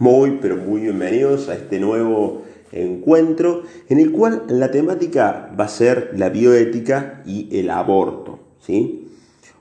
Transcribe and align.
Muy, 0.00 0.38
pero 0.42 0.56
muy 0.56 0.80
bienvenidos 0.80 1.48
a 1.48 1.54
este 1.54 1.78
nuevo 1.78 2.42
encuentro 2.72 3.62
en 3.88 4.00
el 4.00 4.10
cual 4.10 4.42
la 4.48 4.72
temática 4.72 5.54
va 5.58 5.66
a 5.66 5.68
ser 5.68 6.10
la 6.16 6.30
bioética 6.30 7.22
y 7.24 7.60
el 7.60 7.70
aborto. 7.70 8.40
¿sí? 8.58 9.06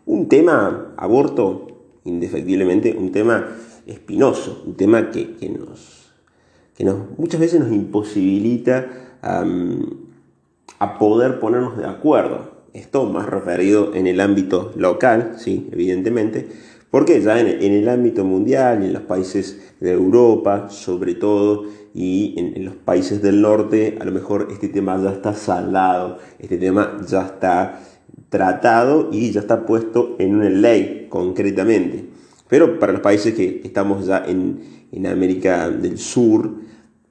Un 0.07 0.27
tema, 0.29 0.95
aborto, 0.97 1.67
indefectiblemente, 2.03 2.95
un 2.97 3.11
tema 3.11 3.47
espinoso, 3.85 4.63
un 4.65 4.73
tema 4.73 5.11
que, 5.11 5.37
nos, 5.55 6.11
que 6.75 6.83
nos, 6.83 6.97
muchas 7.19 7.39
veces 7.39 7.59
nos 7.59 7.71
imposibilita 7.71 8.87
a 9.21 10.97
poder 10.97 11.39
ponernos 11.39 11.77
de 11.77 11.85
acuerdo. 11.85 12.53
Esto 12.73 13.05
más 13.05 13.27
referido 13.27 13.93
en 13.93 14.07
el 14.07 14.19
ámbito 14.19 14.73
local, 14.75 15.35
sí, 15.37 15.69
evidentemente, 15.71 16.49
porque 16.93 17.19
ya 17.21 17.39
en, 17.39 17.47
el 17.59 17.89
ámbito 17.89 18.23
mundial 18.23 18.83
y 18.83 18.85
en 18.85 18.93
los 18.93 19.01
países 19.01 19.59
de 19.79 19.93
Europa, 19.93 20.69
sobre 20.69 21.15
todo, 21.15 21.63
y 21.91 22.35
en, 22.37 22.63
los 22.63 22.75
países 22.75 23.19
del 23.19 23.41
norte, 23.41 23.97
a 23.99 24.05
lo 24.05 24.11
mejor 24.11 24.49
este 24.51 24.67
tema 24.67 25.01
ya 25.01 25.11
está 25.11 25.33
saldado, 25.33 26.19
este 26.37 26.59
tema 26.59 26.99
ya 27.09 27.25
está 27.25 27.79
tratado 28.29 29.09
y 29.11 29.31
ya 29.31 29.39
está 29.39 29.65
puesto 29.65 30.15
en 30.19 30.35
una 30.35 30.51
ley 30.51 31.07
concretamente. 31.09 32.05
Pero 32.47 32.77
para 32.77 32.91
los 32.91 33.01
países 33.01 33.33
que 33.33 33.61
estamos 33.63 34.05
ya 34.05 34.23
en, 34.27 34.59
en 34.91 35.07
América 35.07 35.71
del 35.71 35.97
Sur, 35.97 36.57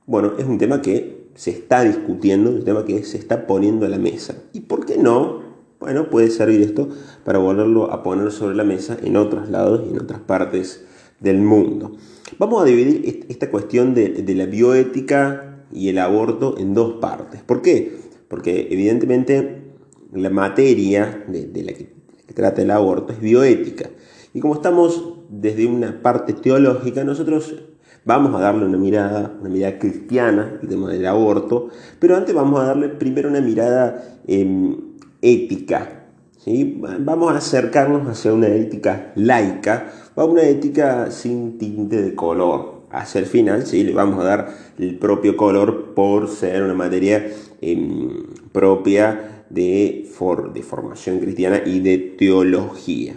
bueno, 0.07 0.35
es 0.39 0.45
un 0.45 0.59
tema 0.59 0.81
que 0.81 1.27
se 1.35 1.51
está 1.51 1.83
discutiendo, 1.83 2.51
un 2.51 2.65
tema 2.65 2.85
que 2.85 3.03
se 3.03 3.19
está 3.19 3.49
poniendo 3.49 3.85
a 3.85 3.89
la 3.89 3.99
mesa. 3.99 4.37
¿Y 4.53 4.61
por 4.61 4.87
qué 4.87 4.97
no? 4.97 5.42
Bueno, 5.83 6.09
puede 6.11 6.31
servir 6.31 6.61
esto 6.61 6.91
para 7.25 7.41
volverlo 7.41 7.91
a 7.93 8.05
poner 8.05 8.31
sobre 8.31 8.55
la 8.55 8.63
mesa 8.63 8.97
en 9.03 9.17
otros 9.17 9.51
lados 9.51 9.83
y 9.85 9.91
en 9.91 10.01
otras 10.01 10.21
partes 10.21 10.85
del 11.19 11.39
mundo. 11.39 11.97
Vamos 12.39 12.63
a 12.63 12.67
dividir 12.67 13.27
esta 13.29 13.51
cuestión 13.51 13.93
de, 13.93 14.23
la 14.37 14.47
bioética 14.47 15.65
y 15.73 15.89
el 15.89 15.99
aborto 15.99 16.57
en 16.57 16.73
dos 16.73 17.01
partes. 17.01 17.43
¿Por 17.43 17.63
qué? 17.63 17.97
Porque 18.29 18.69
evidentemente 18.71 19.73
la 20.13 20.31
materia 20.31 21.25
de, 21.27 21.65
la, 21.65 21.73
que, 21.73 21.93
trata 22.33 22.63
el 22.63 22.71
aborto 22.71 23.13
es 23.13 23.21
bioética. 23.21 23.91
Y 24.35 24.39
como 24.39 24.55
estamos 24.55 25.15
desde 25.31 25.67
una 25.67 26.01
parte 26.01 26.33
teológica, 26.33 27.03
nosotros 27.03 27.57
vamos 28.05 28.37
a 28.37 28.39
darle 28.41 28.67
una 28.67 28.79
mirada, 28.79 29.37
una 29.41 29.51
mirada 29.51 29.81
cristiana 29.81 30.61
al 30.63 30.69
tema 30.69 30.93
del 30.93 31.07
aborto, 31.07 31.71
pero 31.99 32.17
antes 32.17 32.33
vamos 32.33 32.61
a 32.61 32.67
darle 32.67 32.89
primero 32.89 33.29
una 33.29 33.41
mirada 33.41 34.21
em, 34.29 34.92
ética. 35.23 36.09
¿sí? 36.39 36.79
Vamos 37.01 37.33
a 37.33 37.39
acercarnos 37.39 38.07
hacia 38.09 38.33
una 38.33 38.49
ética 38.49 39.13
laica, 39.15 39.93
a 40.15 40.25
una 40.25 40.43
ética 40.43 41.11
sin 41.11 41.57
tinte 41.57 42.03
de 42.03 42.15
color. 42.15 42.83
Hacia 42.91 43.21
el 43.21 43.27
final, 43.27 43.65
¿sí? 43.65 43.85
le 43.85 43.95
vamos 43.95 44.21
a 44.21 44.25
dar 44.25 44.55
el 44.79 44.99
propio 44.99 45.35
color 45.35 45.95
por 45.95 46.29
ser 46.29 46.63
una 46.63 46.75
materia 46.75 47.27
em, 47.63 48.27
propia 48.53 49.45
de, 49.49 50.07
de 50.53 50.63
formación 50.63 51.19
cristiana 51.19 51.63
y 51.65 51.81
de 51.81 51.97
teología. 51.97 53.17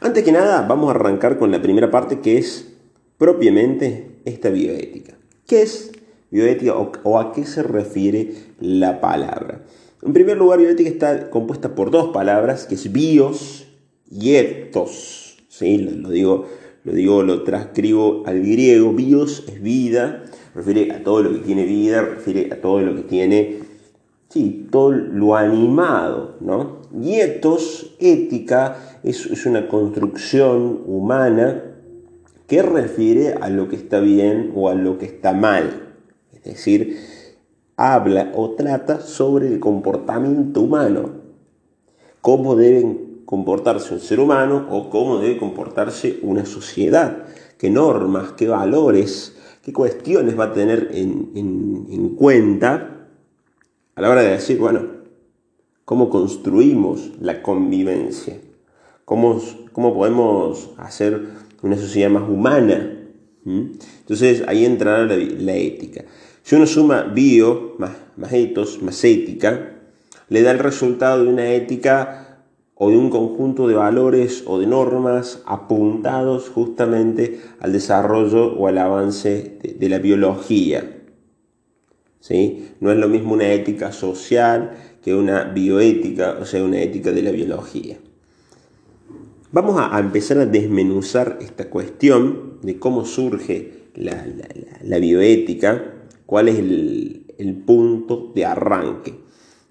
Antes 0.00 0.24
que 0.24 0.32
nada, 0.32 0.66
vamos 0.66 0.88
a 0.88 0.96
arrancar 0.96 1.38
con 1.38 1.52
la 1.52 1.62
primera 1.62 1.92
parte 1.92 2.18
que 2.18 2.38
es 2.38 2.74
propiamente 3.16 4.18
esta 4.24 4.50
bioética. 4.50 5.14
¿Qué 5.46 5.62
es 5.62 5.92
bioética 6.30 6.74
o 6.74 7.18
a 7.18 7.32
qué 7.32 7.44
se 7.44 7.62
refiere 7.62 8.34
la 8.58 9.00
palabra? 9.00 9.62
En 10.04 10.12
primer 10.12 10.36
lugar, 10.36 10.58
bioética 10.58 10.90
está 10.90 11.30
compuesta 11.30 11.74
por 11.74 11.90
dos 11.90 12.12
palabras, 12.12 12.66
que 12.66 12.74
es 12.74 12.92
bios 12.92 13.66
y 14.10 14.34
etos. 14.34 15.38
¿sí? 15.48 15.78
Lo, 15.78 16.10
digo, 16.10 16.46
lo 16.84 16.92
digo, 16.92 17.22
lo 17.22 17.42
transcribo 17.42 18.22
al 18.26 18.40
griego. 18.40 18.92
Bios 18.92 19.44
es 19.48 19.62
vida, 19.62 20.24
refiere 20.54 20.92
a 20.92 21.02
todo 21.02 21.22
lo 21.22 21.32
que 21.32 21.38
tiene 21.38 21.64
vida, 21.64 22.02
refiere 22.02 22.52
a 22.52 22.60
todo 22.60 22.80
lo 22.80 22.94
que 22.94 23.02
tiene, 23.02 23.60
sí, 24.28 24.68
todo 24.70 24.92
lo 24.92 25.36
animado, 25.36 26.36
¿no? 26.40 26.82
Y 27.00 27.14
etos, 27.14 27.96
ética, 27.98 29.00
es 29.02 29.46
una 29.46 29.68
construcción 29.68 30.82
humana 30.86 31.62
que 32.46 32.60
refiere 32.60 33.36
a 33.40 33.48
lo 33.48 33.68
que 33.68 33.76
está 33.76 34.00
bien 34.00 34.52
o 34.54 34.68
a 34.68 34.74
lo 34.74 34.98
que 34.98 35.06
está 35.06 35.32
mal. 35.32 35.94
Es 36.34 36.44
decir, 36.44 36.98
habla 37.76 38.32
o 38.34 38.50
trata 38.50 39.00
sobre 39.00 39.48
el 39.48 39.60
comportamiento 39.60 40.60
humano, 40.60 41.10
cómo 42.20 42.56
deben 42.56 43.22
comportarse 43.24 43.94
un 43.94 44.00
ser 44.00 44.20
humano 44.20 44.66
o 44.70 44.90
cómo 44.90 45.18
debe 45.18 45.38
comportarse 45.38 46.20
una 46.22 46.46
sociedad, 46.46 47.24
qué 47.58 47.70
normas, 47.70 48.32
qué 48.32 48.48
valores, 48.48 49.36
qué 49.62 49.72
cuestiones 49.72 50.38
va 50.38 50.44
a 50.44 50.52
tener 50.52 50.90
en, 50.92 52.14
cuenta 52.16 53.08
a 53.94 54.00
la 54.00 54.10
hora 54.10 54.22
de 54.22 54.30
decir, 54.30 54.58
bueno, 54.58 54.82
cómo 55.84 56.10
construimos 56.10 57.10
la 57.20 57.42
convivencia, 57.42 58.38
cómo, 59.04 59.40
cómo 59.72 59.94
podemos 59.94 60.70
hacer 60.78 61.28
una 61.62 61.76
sociedad 61.76 62.10
más 62.10 62.28
humana. 62.28 63.00
Entonces 63.44 64.42
ahí 64.46 64.64
entrará 64.64 65.06
la 65.06 65.56
ética. 65.56 66.04
Si 66.44 66.54
uno 66.54 66.66
suma 66.66 67.04
bio 67.04 67.74
más, 67.78 67.92
más 68.18 68.30
etos 68.34 68.82
más 68.82 69.02
ética, 69.02 69.76
le 70.28 70.42
da 70.42 70.50
el 70.50 70.58
resultado 70.58 71.24
de 71.24 71.30
una 71.30 71.54
ética 71.54 72.42
o 72.74 72.90
de 72.90 72.98
un 72.98 73.08
conjunto 73.08 73.66
de 73.66 73.74
valores 73.74 74.44
o 74.46 74.58
de 74.58 74.66
normas 74.66 75.42
apuntados 75.46 76.50
justamente 76.50 77.40
al 77.60 77.72
desarrollo 77.72 78.52
o 78.58 78.68
al 78.68 78.76
avance 78.76 79.56
de, 79.62 79.88
la 79.88 79.98
biología. 79.98 80.98
¿Sí? 82.20 82.72
No 82.78 82.92
es 82.92 82.98
lo 82.98 83.08
mismo 83.08 83.32
una 83.32 83.50
ética 83.50 83.90
social 83.90 84.72
que 85.02 85.14
una 85.14 85.44
bioética, 85.44 86.36
o 86.42 86.44
sea, 86.44 86.62
una 86.62 86.82
ética 86.82 87.12
de 87.12 87.22
la 87.22 87.30
biología. 87.30 87.96
Vamos 89.50 89.80
a, 89.80 89.98
empezar 89.98 90.36
a 90.40 90.46
desmenuzar 90.46 91.38
esta 91.40 91.70
cuestión 91.70 92.58
de 92.60 92.78
cómo 92.78 93.06
surge 93.06 93.84
la 93.94 94.98
bioética 94.98 95.92
¿Cuál 96.26 96.48
es 96.48 96.58
el, 96.58 97.62
punto 97.66 98.32
de 98.34 98.44
arranque? 98.44 99.14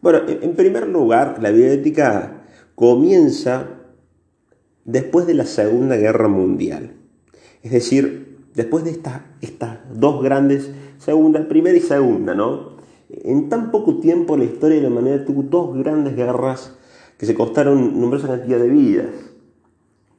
Bueno, 0.01 0.19
en 0.27 0.55
primer 0.55 0.87
lugar, 0.87 1.39
la 1.41 1.51
bioética 1.51 2.43
comienza 2.75 3.69
después 4.85 5.25
de 5.25 5.33
la 5.33 5.45
Segunda 5.45 5.95
Guerra 5.95 6.27
Mundial. 6.27 6.91
Es 7.61 7.71
decir, 7.71 8.37
después 8.53 8.83
de 8.83 8.91
estas, 8.91 9.21
estas 9.41 9.79
dos 9.93 10.21
grandes, 10.21 10.71
segunda, 10.97 11.47
primera 11.47 11.77
y 11.77 11.81
segunda, 11.81 12.35
¿no? 12.35 12.73
En 13.09 13.49
tan 13.49 13.71
poco 13.71 13.97
tiempo 13.99 14.37
la 14.37 14.43
historia 14.43 14.77
de 14.77 14.83
la 14.83 14.89
humanidad 14.89 15.25
tuvo 15.25 15.43
dos 15.43 15.77
grandes 15.77 16.15
guerras 16.15 16.73
que 17.17 17.25
se 17.25 17.35
costaron 17.35 17.99
numerosa 17.99 18.27
cantidad 18.27 18.59
de 18.59 18.69
vidas. 18.69 19.07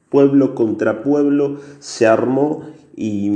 Pueblo 0.09 0.55
contra 0.55 1.03
pueblo 1.03 1.57
se 1.79 2.07
armó 2.07 2.63
y, 2.95 3.29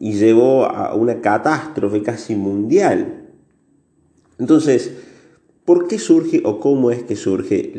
llevó 0.00 0.64
a 0.64 0.94
una 0.94 1.20
catástrofe 1.20 2.02
casi 2.02 2.34
mundial. 2.34 3.30
Entonces, 4.38 4.92
¿por 5.64 5.88
qué 5.88 5.98
surge 5.98 6.42
o 6.44 6.60
cómo 6.60 6.90
es 6.90 7.02
que 7.02 7.16
surge 7.16 7.72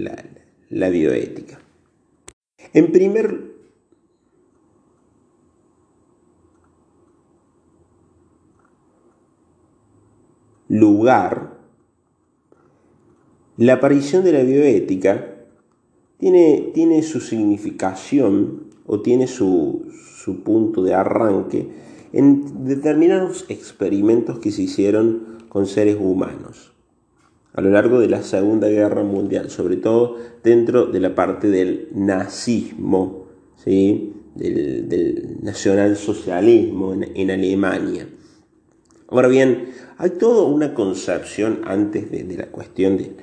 la, 0.69 0.89
bioética? 0.89 1.59
En 2.73 2.91
primer 2.91 3.49
lugar, 10.67 11.57
la 13.57 13.73
aparición 13.73 14.23
de 14.23 14.31
la 14.31 14.43
bioética 14.43 15.35
tiene, 16.17 16.71
tiene 16.73 17.03
su 17.03 17.19
significación 17.19 18.69
o 18.85 19.01
tiene 19.01 19.27
su, 19.27 19.85
su 20.23 20.43
punto 20.43 20.83
de 20.83 20.93
arranque 20.93 21.69
en 22.11 22.65
determinados 22.65 23.45
experimentos 23.49 24.39
que 24.39 24.51
se 24.51 24.63
hicieron 24.63 25.39
con 25.49 25.67
seres 25.67 25.97
humanos 25.99 26.71
a 27.53 27.61
lo 27.61 27.71
largo 27.71 27.99
de 27.99 28.07
la 28.07 28.21
Segunda 28.21 28.67
Guerra 28.67 29.03
Mundial, 29.03 29.49
sobre 29.49 29.77
todo 29.77 30.17
dentro 30.43 30.85
de 30.85 30.99
la 30.99 31.15
parte 31.15 31.49
del 31.49 31.89
nazismo, 31.93 33.25
¿sí? 33.57 34.13
del, 34.35 35.37
nacionalsocialismo 35.41 36.93
en, 36.93 37.31
Alemania. 37.31 38.07
Ahora 39.09 39.27
bien, 39.27 39.71
hay 39.97 40.11
toda 40.11 40.43
una 40.43 40.73
concepción 40.73 41.61
antes 41.65 42.11
de, 42.11 42.37
la 42.37 42.47
cuestión 42.47 42.97
de, 42.97 43.15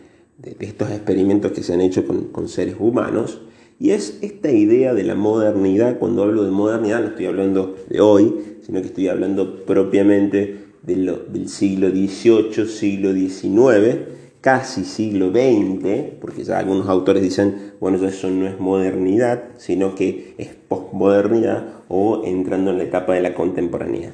estos 0.61 0.91
experimentos 0.91 1.53
que 1.53 1.63
se 1.63 1.73
han 1.73 1.81
hecho 1.81 2.05
con 2.07 2.49
seres 2.49 2.77
humanos, 2.79 3.41
y 3.79 3.91
es 3.91 4.19
esta 4.23 4.51
idea 4.51 4.95
de 4.95 5.05
la 5.05 5.15
modernidad, 5.15 5.99
cuando 5.99 6.23
hablo 6.23 6.45
de 6.45 6.51
modernidad 6.51 7.01
no 7.01 7.09
estoy 7.09 7.27
hablando 7.27 7.77
de 7.89 8.01
hoy, 8.01 8.59
sino 8.63 8.81
que 8.81 8.87
estoy 8.87 9.09
hablando 9.09 9.65
propiamente 9.65 10.67
del 10.83 11.49
siglo 11.49 11.91
XVIII, 11.91 12.67
siglo 12.67 13.13
XIX, 13.13 13.99
casi 14.41 14.85
siglo 14.85 15.31
XX, 15.31 16.19
porque 16.21 16.45
ya 16.45 16.59
algunos 16.59 16.89
autores 16.89 17.23
dicen, 17.23 17.73
bueno, 17.81 18.03
eso 18.07 18.31
no 18.31 18.47
es 18.47 18.59
modernidad, 18.61 19.43
sino 19.57 19.95
que 19.95 20.35
es 20.39 20.49
posmodernidad 20.69 21.67
o 21.89 22.23
entrando 22.25 22.71
en 22.71 22.79
la 22.79 22.85
etapa 22.85 23.15
de 23.15 23.21
la 23.21 23.35
contemporaneidad. 23.35 24.13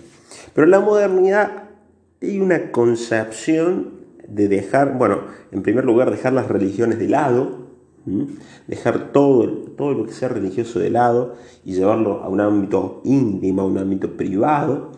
Pero 0.54 0.66
la 0.66 0.80
modernidad 0.80 1.64
hay 2.20 2.40
una 2.40 2.72
concepción 2.72 4.00
de 4.26 4.48
dejar, 4.48 4.96
bueno, 4.96 5.20
en 5.50 5.62
primer 5.62 5.84
lugar, 5.84 6.10
dejar 6.10 6.32
las 6.32 6.48
religiones 6.48 6.98
de 6.98 7.08
lado, 7.08 7.71
dejar 8.66 9.12
todo, 9.12 9.48
todo 9.76 9.92
lo 9.94 10.06
que 10.06 10.12
sea 10.12 10.28
religioso 10.28 10.78
de 10.78 10.90
lado 10.90 11.34
y 11.64 11.74
llevarlo 11.74 12.22
a 12.22 12.28
un 12.28 12.40
ámbito 12.40 13.00
íntimo, 13.04 13.62
a 13.62 13.64
un 13.66 13.78
ámbito 13.78 14.16
privado. 14.16 14.92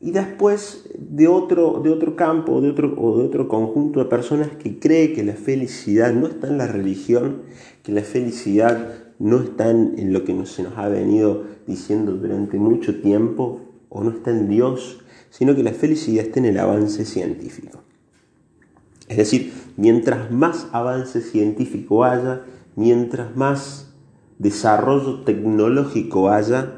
Y 0.00 0.10
después 0.10 0.88
de 0.98 1.28
otro, 1.28 1.80
de 1.82 1.90
otro 1.90 2.16
campo 2.16 2.60
de 2.60 2.70
otro, 2.70 2.94
o 2.98 3.18
de 3.18 3.24
otro 3.24 3.48
conjunto 3.48 4.00
de 4.00 4.06
personas 4.06 4.50
que 4.50 4.78
cree 4.78 5.12
que 5.12 5.24
la 5.24 5.34
felicidad 5.34 6.12
no 6.12 6.26
está 6.26 6.48
en 6.48 6.58
la 6.58 6.66
religión, 6.66 7.42
que 7.82 7.92
la 7.92 8.02
felicidad 8.02 8.94
no 9.18 9.40
está 9.40 9.70
en 9.70 10.12
lo 10.12 10.24
que 10.24 10.46
se 10.46 10.62
nos 10.62 10.76
ha 10.76 10.88
venido 10.88 11.44
diciendo 11.66 12.12
durante 12.12 12.58
mucho 12.58 13.00
tiempo, 13.00 13.60
o 13.88 14.04
no 14.04 14.10
está 14.10 14.30
en 14.30 14.48
Dios, 14.48 15.00
sino 15.30 15.54
que 15.54 15.62
la 15.62 15.72
felicidad 15.72 16.26
está 16.26 16.38
en 16.38 16.46
el 16.46 16.58
avance 16.58 17.04
científico. 17.04 17.85
Es 19.08 19.16
decir, 19.16 19.52
mientras 19.76 20.30
más 20.30 20.68
avance 20.72 21.20
científico 21.20 22.04
haya, 22.04 22.42
mientras 22.74 23.36
más 23.36 23.94
desarrollo 24.38 25.22
tecnológico 25.22 26.30
haya, 26.30 26.72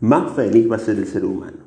más 0.00 0.32
feliz 0.32 0.70
va 0.70 0.76
a 0.76 0.80
ser 0.80 0.96
el 0.96 1.06
ser 1.06 1.24
humano. 1.24 1.58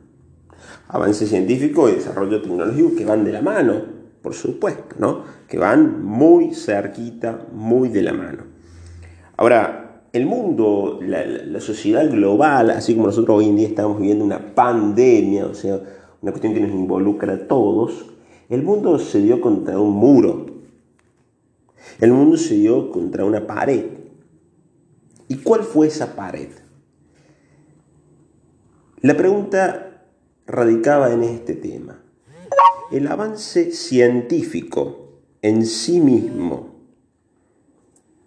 Avance 0.87 1.27
científico 1.27 1.89
y 1.89 1.93
desarrollo 1.93 2.41
tecnológico 2.41 2.95
que 2.95 3.05
van 3.05 3.25
de 3.25 3.33
la 3.33 3.41
mano, 3.41 3.81
por 4.21 4.33
supuesto, 4.33 4.95
¿no? 4.99 5.23
Que 5.47 5.57
van 5.57 6.03
muy 6.03 6.53
cerquita, 6.53 7.47
muy 7.53 7.89
de 7.89 8.03
la 8.03 8.13
mano. 8.13 8.43
Ahora, 9.37 10.03
el 10.13 10.25
mundo, 10.25 10.99
la, 11.01 11.25
la 11.25 11.59
sociedad 11.59 12.09
global, 12.09 12.69
así 12.71 12.93
como 12.93 13.07
nosotros 13.07 13.37
hoy 13.37 13.49
en 13.49 13.55
día 13.55 13.67
estamos 13.67 13.97
viviendo 13.97 14.23
una 14.23 14.53
pandemia, 14.53 15.45
o 15.45 15.53
sea, 15.53 15.79
una 16.21 16.31
cuestión 16.31 16.53
que 16.53 16.59
nos 16.59 16.71
involucra 16.71 17.33
a 17.33 17.47
todos, 17.47 18.05
el 18.51 18.63
mundo 18.63 18.99
se 18.99 19.21
dio 19.21 19.39
contra 19.39 19.79
un 19.79 19.93
muro. 19.93 20.45
El 22.01 22.11
mundo 22.11 22.35
se 22.35 22.55
dio 22.55 22.91
contra 22.91 23.23
una 23.23 23.47
pared. 23.47 23.85
¿Y 25.29 25.37
cuál 25.37 25.63
fue 25.63 25.87
esa 25.87 26.17
pared? 26.17 26.49
La 28.99 29.15
pregunta 29.15 30.03
radicaba 30.47 31.13
en 31.13 31.23
este 31.23 31.55
tema. 31.55 32.03
El 32.91 33.07
avance 33.07 33.71
científico 33.71 35.21
en 35.41 35.65
sí 35.65 36.01
mismo, 36.01 36.75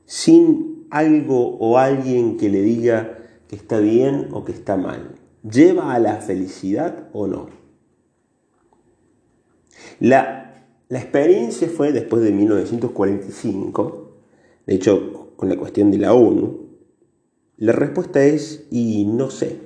sin 0.06 0.86
algo 0.88 1.58
o 1.58 1.76
alguien 1.76 2.38
que 2.38 2.48
le 2.48 2.62
diga 2.62 3.18
que 3.46 3.56
está 3.56 3.78
bien 3.78 4.28
o 4.32 4.46
que 4.46 4.52
está 4.52 4.78
mal, 4.78 5.16
¿lleva 5.42 5.94
a 5.94 5.98
la 5.98 6.16
felicidad 6.22 7.10
o 7.12 7.26
no? 7.26 7.63
La, 10.00 10.40
experiencia 10.90 11.68
fue 11.68 11.92
después 11.92 12.22
de 12.22 12.30
1945, 12.30 14.12
de 14.66 14.74
hecho 14.74 15.32
con 15.36 15.48
la 15.48 15.56
cuestión 15.56 15.90
de 15.90 15.98
la 15.98 16.14
ONU, 16.14 16.68
la 17.56 17.72
respuesta 17.72 18.24
es 18.24 18.66
y 18.70 19.04
no 19.04 19.30
sé. 19.30 19.58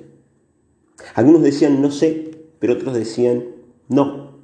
Algunos 1.15 1.43
decían 1.43 1.81
no 1.81 1.91
sé, 1.91 2.31
pero 2.59 2.73
otros 2.73 2.95
decían 2.95 3.45
no. 3.87 4.39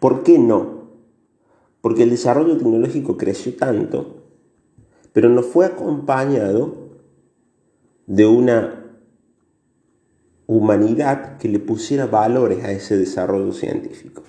¿Por 0.00 0.22
qué 0.22 0.38
no? 0.38 0.88
Porque 1.80 2.02
el 2.02 2.10
desarrollo 2.10 2.56
tecnológico 2.56 3.16
creció 3.16 3.54
tanto, 3.54 4.24
pero 5.12 5.28
no 5.28 5.42
fue 5.42 5.66
acompañado 5.66 6.76
de 8.06 8.26
una 8.26 8.81
humanidad 10.46 11.38
que 11.38 11.48
le 11.48 11.58
pusiera 11.58 12.06
valores 12.06 12.64
a 12.64 12.72
ese 12.72 12.96
desarrollo 12.96 13.52
científico. 13.52 14.22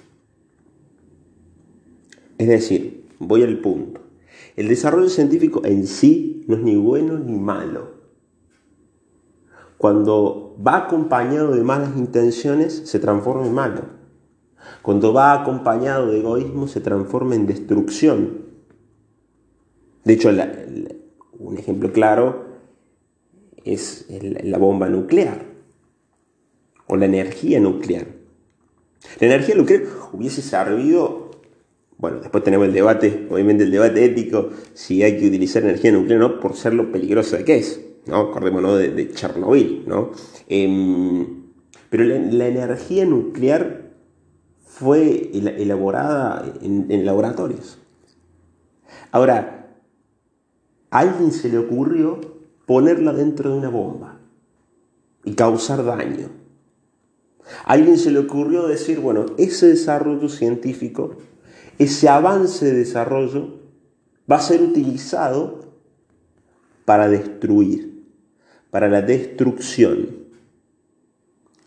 Es 2.37 2.47
decir, 2.47 3.07
voy 3.19 3.43
al 3.43 3.59
punto. 3.59 4.01
El 4.55 4.67
desarrollo 4.67 5.09
científico 5.09 5.61
en 5.65 5.87
sí 5.87 6.43
no 6.47 6.55
es 6.55 6.63
ni 6.63 6.75
bueno 6.75 7.17
ni 7.17 7.37
malo. 7.37 7.93
Cuando 9.77 10.55
va 10.65 10.77
acompañado 10.77 11.55
de 11.55 11.63
malas 11.63 11.97
intenciones, 11.97 12.83
se 12.85 12.99
transforma 12.99 13.45
en 13.45 13.53
malo. 13.53 13.81
Cuando 14.81 15.13
va 15.13 15.33
acompañado 15.33 16.07
de 16.07 16.19
egoísmo, 16.19 16.67
se 16.67 16.79
transforma 16.79 17.35
en 17.35 17.47
destrucción. 17.47 18.43
De 20.05 20.13
hecho, 20.13 20.29
un 21.39 21.57
ejemplo 21.57 21.91
claro 21.91 22.45
es 23.63 24.05
la 24.09 24.57
bomba 24.57 24.89
nuclear 24.89 25.52
o 26.93 26.95
la 26.95 27.05
energía 27.05 27.59
nuclear. 27.59 28.05
La 29.19 29.25
energía 29.25 29.55
nuclear 29.55 29.81
hubiese 30.11 30.43
servido, 30.43 31.31
bueno, 31.97 32.19
después 32.19 32.43
tenemos 32.43 32.67
el 32.67 32.73
debate, 32.73 33.27
obviamente 33.31 33.63
el 33.63 33.71
debate 33.71 34.05
ético, 34.05 34.51
si 34.75 35.01
hay 35.01 35.17
que 35.17 35.27
utilizar 35.27 35.63
energía 35.63 35.91
nuclear 35.91 36.21
o 36.21 36.29
no, 36.29 36.39
por 36.39 36.55
ser 36.55 36.75
lo 36.75 36.91
peligrosa 36.91 37.43
que 37.43 37.57
es, 37.57 37.83
¿no? 38.05 38.17
Acordémonos 38.17 38.77
de, 38.77 38.91
de 38.91 39.09
Chernobyl, 39.09 39.85
¿no? 39.87 40.11
Em, 40.47 41.45
pero 41.89 42.03
la, 42.03 42.47
energía 42.47 43.05
nuclear 43.05 43.89
fue 44.63 45.31
elaborada 45.33 46.53
en, 46.61 46.91
en 46.91 47.05
laboratorios. 47.07 47.79
Ahora, 49.11 49.79
a 50.91 50.99
alguien 50.99 51.31
se 51.31 51.49
le 51.49 51.57
ocurrió 51.57 52.21
ponerla 52.67 53.13
dentro 53.13 53.49
de 53.49 53.57
una 53.57 53.69
bomba 53.69 54.19
y 55.23 55.33
causar 55.33 55.83
daño. 55.83 56.42
A 57.65 57.73
alguien 57.73 57.97
se 57.97 58.11
le 58.11 58.19
ocurrió 58.19 58.67
decir, 58.67 58.99
bueno, 58.99 59.25
ese 59.37 59.67
desarrollo 59.67 60.29
científico, 60.29 61.17
ese 61.79 62.09
avance 62.09 62.65
de 62.65 62.73
desarrollo, 62.73 63.59
va 64.31 64.37
a 64.37 64.41
ser 64.41 64.61
utilizado 64.61 65.59
para 66.85 67.07
destruir, 67.07 68.03
para 68.71 68.89
la 68.89 69.01
destrucción. 69.01 70.23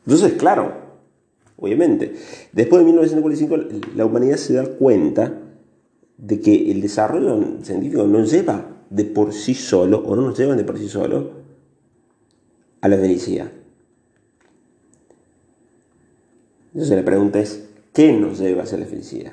Entonces, 0.07 0.35
claro, 0.35 0.73
obviamente, 1.57 2.15
después 2.53 2.81
de 2.81 2.87
1945 2.87 3.57
la 3.97 4.05
humanidad 4.05 4.37
se 4.37 4.55
da 4.55 4.67
cuenta 4.67 5.43
de 6.19 6.41
que 6.41 6.71
el 6.71 6.81
desarrollo 6.81 7.63
científico 7.63 8.05
no 8.05 8.25
lleva 8.25 8.77
de 8.91 9.05
por 9.05 9.33
sí 9.33 9.55
solo, 9.55 9.99
o 9.99 10.17
no 10.17 10.23
nos 10.23 10.39
lleva 10.39 10.55
de 10.55 10.65
por 10.65 10.79
sí 10.79 10.89
solo, 10.89 11.31
a 12.81 12.89
la 12.89 12.97
felicidad. 12.97 13.51
Entonces 16.77 16.95
la 16.95 17.07
pregunta 17.07 17.41
es, 17.41 17.71
¿qué 17.95 18.13
nos 18.13 18.39
lleva 18.39 18.65
hacia 18.65 18.77
la 18.77 18.85
felicidad? 18.85 19.33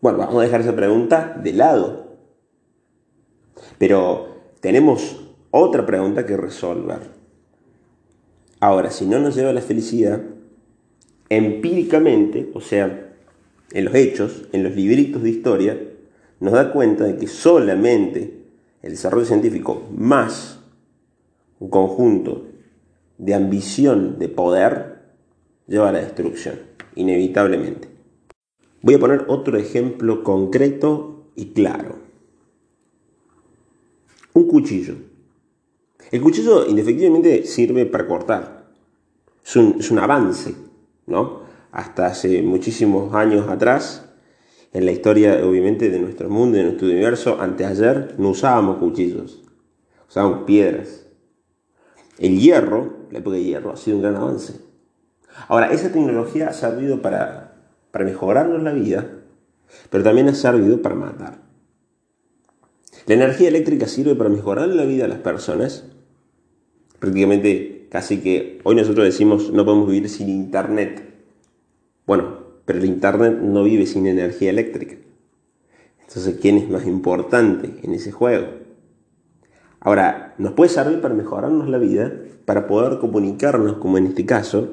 Bueno, 0.00 0.18
vamos 0.18 0.34
a 0.38 0.42
dejar 0.42 0.60
esa 0.60 0.74
pregunta 0.74 1.40
de 1.40 1.52
lado. 1.52 2.16
Pero 3.78 4.34
tenemos 4.58 5.24
otra 5.52 5.86
pregunta 5.86 6.26
que 6.26 6.36
resolver. 6.36 6.98
Ahora, 8.58 8.90
si 8.90 9.06
no 9.06 9.20
nos 9.20 9.36
lleva 9.36 9.50
a 9.50 9.52
la 9.52 9.60
felicidad, 9.60 10.20
empíricamente, 11.28 12.50
o 12.54 12.60
sea, 12.60 13.14
en 13.70 13.84
los 13.84 13.94
hechos, 13.94 14.48
en 14.50 14.64
los 14.64 14.74
libritos 14.74 15.22
de 15.22 15.30
historia, 15.30 15.80
nos 16.40 16.54
da 16.54 16.72
cuenta 16.72 17.04
de 17.04 17.18
que 17.18 17.28
solamente 17.28 18.42
el 18.82 18.90
desarrollo 18.90 19.26
científico 19.26 19.86
más 19.96 20.58
un 21.60 21.70
conjunto 21.70 22.46
de 23.16 23.32
ambición 23.32 24.18
de 24.18 24.28
poder 24.28 24.95
lleva 25.66 25.88
a 25.88 25.92
la 25.92 26.00
destrucción, 26.00 26.60
inevitablemente. 26.94 27.88
Voy 28.82 28.94
a 28.94 28.98
poner 29.00 29.24
otro 29.28 29.58
ejemplo 29.58 30.22
concreto 30.22 31.30
y 31.34 31.46
claro. 31.46 31.96
Un 34.32 34.46
cuchillo. 34.46 34.94
El 36.10 36.20
cuchillo 36.20 36.66
indefectiblemente 36.66 37.44
sirve 37.46 37.86
para 37.86 38.06
cortar. 38.06 38.66
Es 39.44 39.56
un, 39.56 39.98
avance, 39.98 40.54
¿no? 41.06 41.40
Hasta 41.72 42.06
hace 42.06 42.42
muchísimos 42.42 43.14
años 43.14 43.48
atrás, 43.48 44.08
en 44.72 44.84
la 44.84 44.92
historia 44.92 45.46
obviamente 45.46 45.88
de 45.88 45.98
nuestro 45.98 46.28
mundo, 46.28 46.58
de 46.58 46.64
nuestro 46.64 46.88
universo, 46.88 47.40
anteayer 47.40 48.14
no 48.18 48.30
usábamos 48.30 48.78
cuchillos, 48.78 49.42
usábamos 50.08 50.44
piedras. 50.44 51.06
El 52.18 52.40
hierro, 52.40 53.06
la 53.10 53.18
época 53.18 53.36
de 53.36 53.44
hierro, 53.44 53.72
ha 53.72 53.76
sido 53.76 53.96
un 53.96 54.02
gran 54.02 54.16
avance. 54.16 54.65
Ahora, 55.48 55.72
esa 55.72 55.92
tecnología 55.92 56.48
ha 56.48 56.52
servido 56.52 57.02
para, 57.02 57.54
para 57.90 58.04
mejorarnos 58.04 58.62
la 58.62 58.72
vida, 58.72 59.06
pero 59.90 60.04
también 60.04 60.28
ha 60.28 60.34
servido 60.34 60.82
para 60.82 60.94
matar. 60.94 61.38
La 63.06 63.14
energía 63.14 63.48
eléctrica 63.48 63.86
sirve 63.86 64.14
para 64.14 64.30
mejorar 64.30 64.68
la 64.68 64.84
vida 64.84 65.04
de 65.04 65.08
las 65.08 65.18
personas. 65.18 65.84
Prácticamente 66.98 67.86
casi 67.90 68.18
que 68.20 68.60
hoy 68.64 68.74
nosotros 68.74 69.04
decimos 69.04 69.52
no 69.52 69.64
podemos 69.64 69.88
vivir 69.88 70.08
sin 70.08 70.28
internet. 70.28 71.02
Bueno, 72.06 72.46
pero 72.66 72.80
el 72.80 72.84
Internet 72.84 73.38
no 73.40 73.62
vive 73.62 73.86
sin 73.86 74.06
energía 74.06 74.50
eléctrica. 74.50 74.96
Entonces, 76.00 76.36
¿quién 76.40 76.58
es 76.58 76.68
más 76.68 76.86
importante 76.86 77.80
en 77.82 77.94
ese 77.94 78.12
juego? 78.12 78.46
Ahora, 79.80 80.34
nos 80.38 80.52
puede 80.52 80.68
servir 80.68 81.00
para 81.00 81.14
mejorarnos 81.14 81.68
la 81.68 81.78
vida, 81.78 82.12
para 82.44 82.66
poder 82.66 82.98
comunicarnos, 82.98 83.78
como 83.78 83.98
en 83.98 84.06
este 84.06 84.26
caso, 84.26 84.70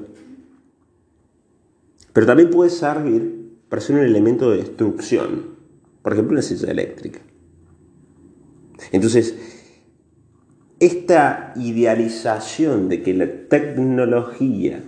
pero 2.13 2.27
también 2.27 2.51
puede 2.51 2.69
servir 2.69 3.57
para 3.69 3.81
ser 3.81 3.95
un 3.95 4.03
elemento 4.03 4.51
de 4.51 4.57
destrucción, 4.57 5.55
por 6.03 6.13
ejemplo, 6.13 6.33
una 6.33 6.43
silla 6.43 6.71
eléctrica. 6.71 7.19
Entonces, 8.91 9.35
esta 10.79 11.53
idealización 11.55 12.87
de 12.89 13.01
que 13.01 13.13
la 13.13 13.47
tecnología 13.47 14.83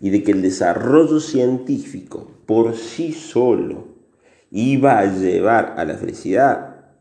y 0.00 0.10
de 0.10 0.22
que 0.22 0.32
el 0.32 0.42
desarrollo 0.42 1.20
científico 1.20 2.30
por 2.44 2.76
sí 2.76 3.12
solo 3.12 3.88
iba 4.50 4.98
a 4.98 5.06
llevar 5.06 5.74
a 5.76 5.84
la 5.84 5.94
felicidad, 5.94 6.92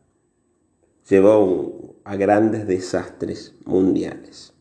llevó 1.10 1.96
a 2.04 2.16
grandes 2.16 2.68
desastres 2.68 3.56
mundiales. 3.66 4.54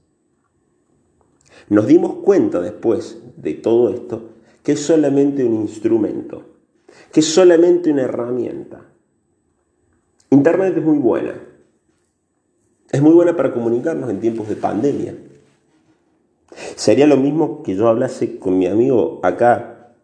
Nos 1.68 1.86
dimos 1.86 2.16
cuenta 2.16 2.60
después 2.60 3.18
de 3.36 3.54
todo 3.54 3.90
esto 3.92 4.35
que 4.66 4.72
es 4.72 4.84
solamente 4.84 5.44
un 5.44 5.54
instrumento, 5.54 6.42
que 7.12 7.20
es 7.20 7.26
solamente 7.32 7.92
una 7.92 8.02
herramienta. 8.02 8.82
Internet 10.30 10.76
es 10.78 10.82
muy 10.82 10.98
buena. 10.98 11.40
Es 12.90 13.00
muy 13.00 13.12
buena 13.12 13.36
para 13.36 13.52
comunicarnos 13.52 14.10
en 14.10 14.18
tiempos 14.18 14.48
de 14.48 14.56
pandemia. 14.56 15.14
Sería 16.74 17.06
lo 17.06 17.16
mismo 17.16 17.62
que 17.62 17.76
yo 17.76 17.86
hablase 17.86 18.40
con 18.40 18.58
mi 18.58 18.66
amigo 18.66 19.20
acá 19.22 19.94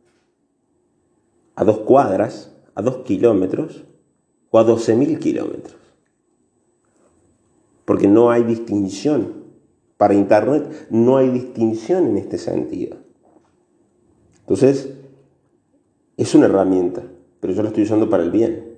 a 1.56 1.64
dos 1.64 1.78
cuadras, 1.78 2.54
a 2.76 2.82
dos 2.82 2.98
kilómetros 2.98 3.82
o 4.50 4.60
a 4.60 4.62
doce 4.62 4.94
mil 4.94 5.18
kilómetros. 5.18 5.74
Porque 7.84 8.06
no 8.06 8.30
hay 8.30 8.44
distinción. 8.44 9.42
Para 9.96 10.14
Internet 10.14 10.86
no 10.88 11.16
hay 11.16 11.30
distinción 11.30 12.06
en 12.06 12.18
este 12.18 12.38
sentido. 12.38 13.01
Entonces, 14.42 14.90
es 16.16 16.34
una 16.34 16.46
herramienta, 16.46 17.02
pero 17.40 17.52
yo 17.52 17.62
la 17.62 17.68
estoy 17.68 17.84
usando 17.84 18.10
para 18.10 18.22
el 18.22 18.30
bien. 18.30 18.76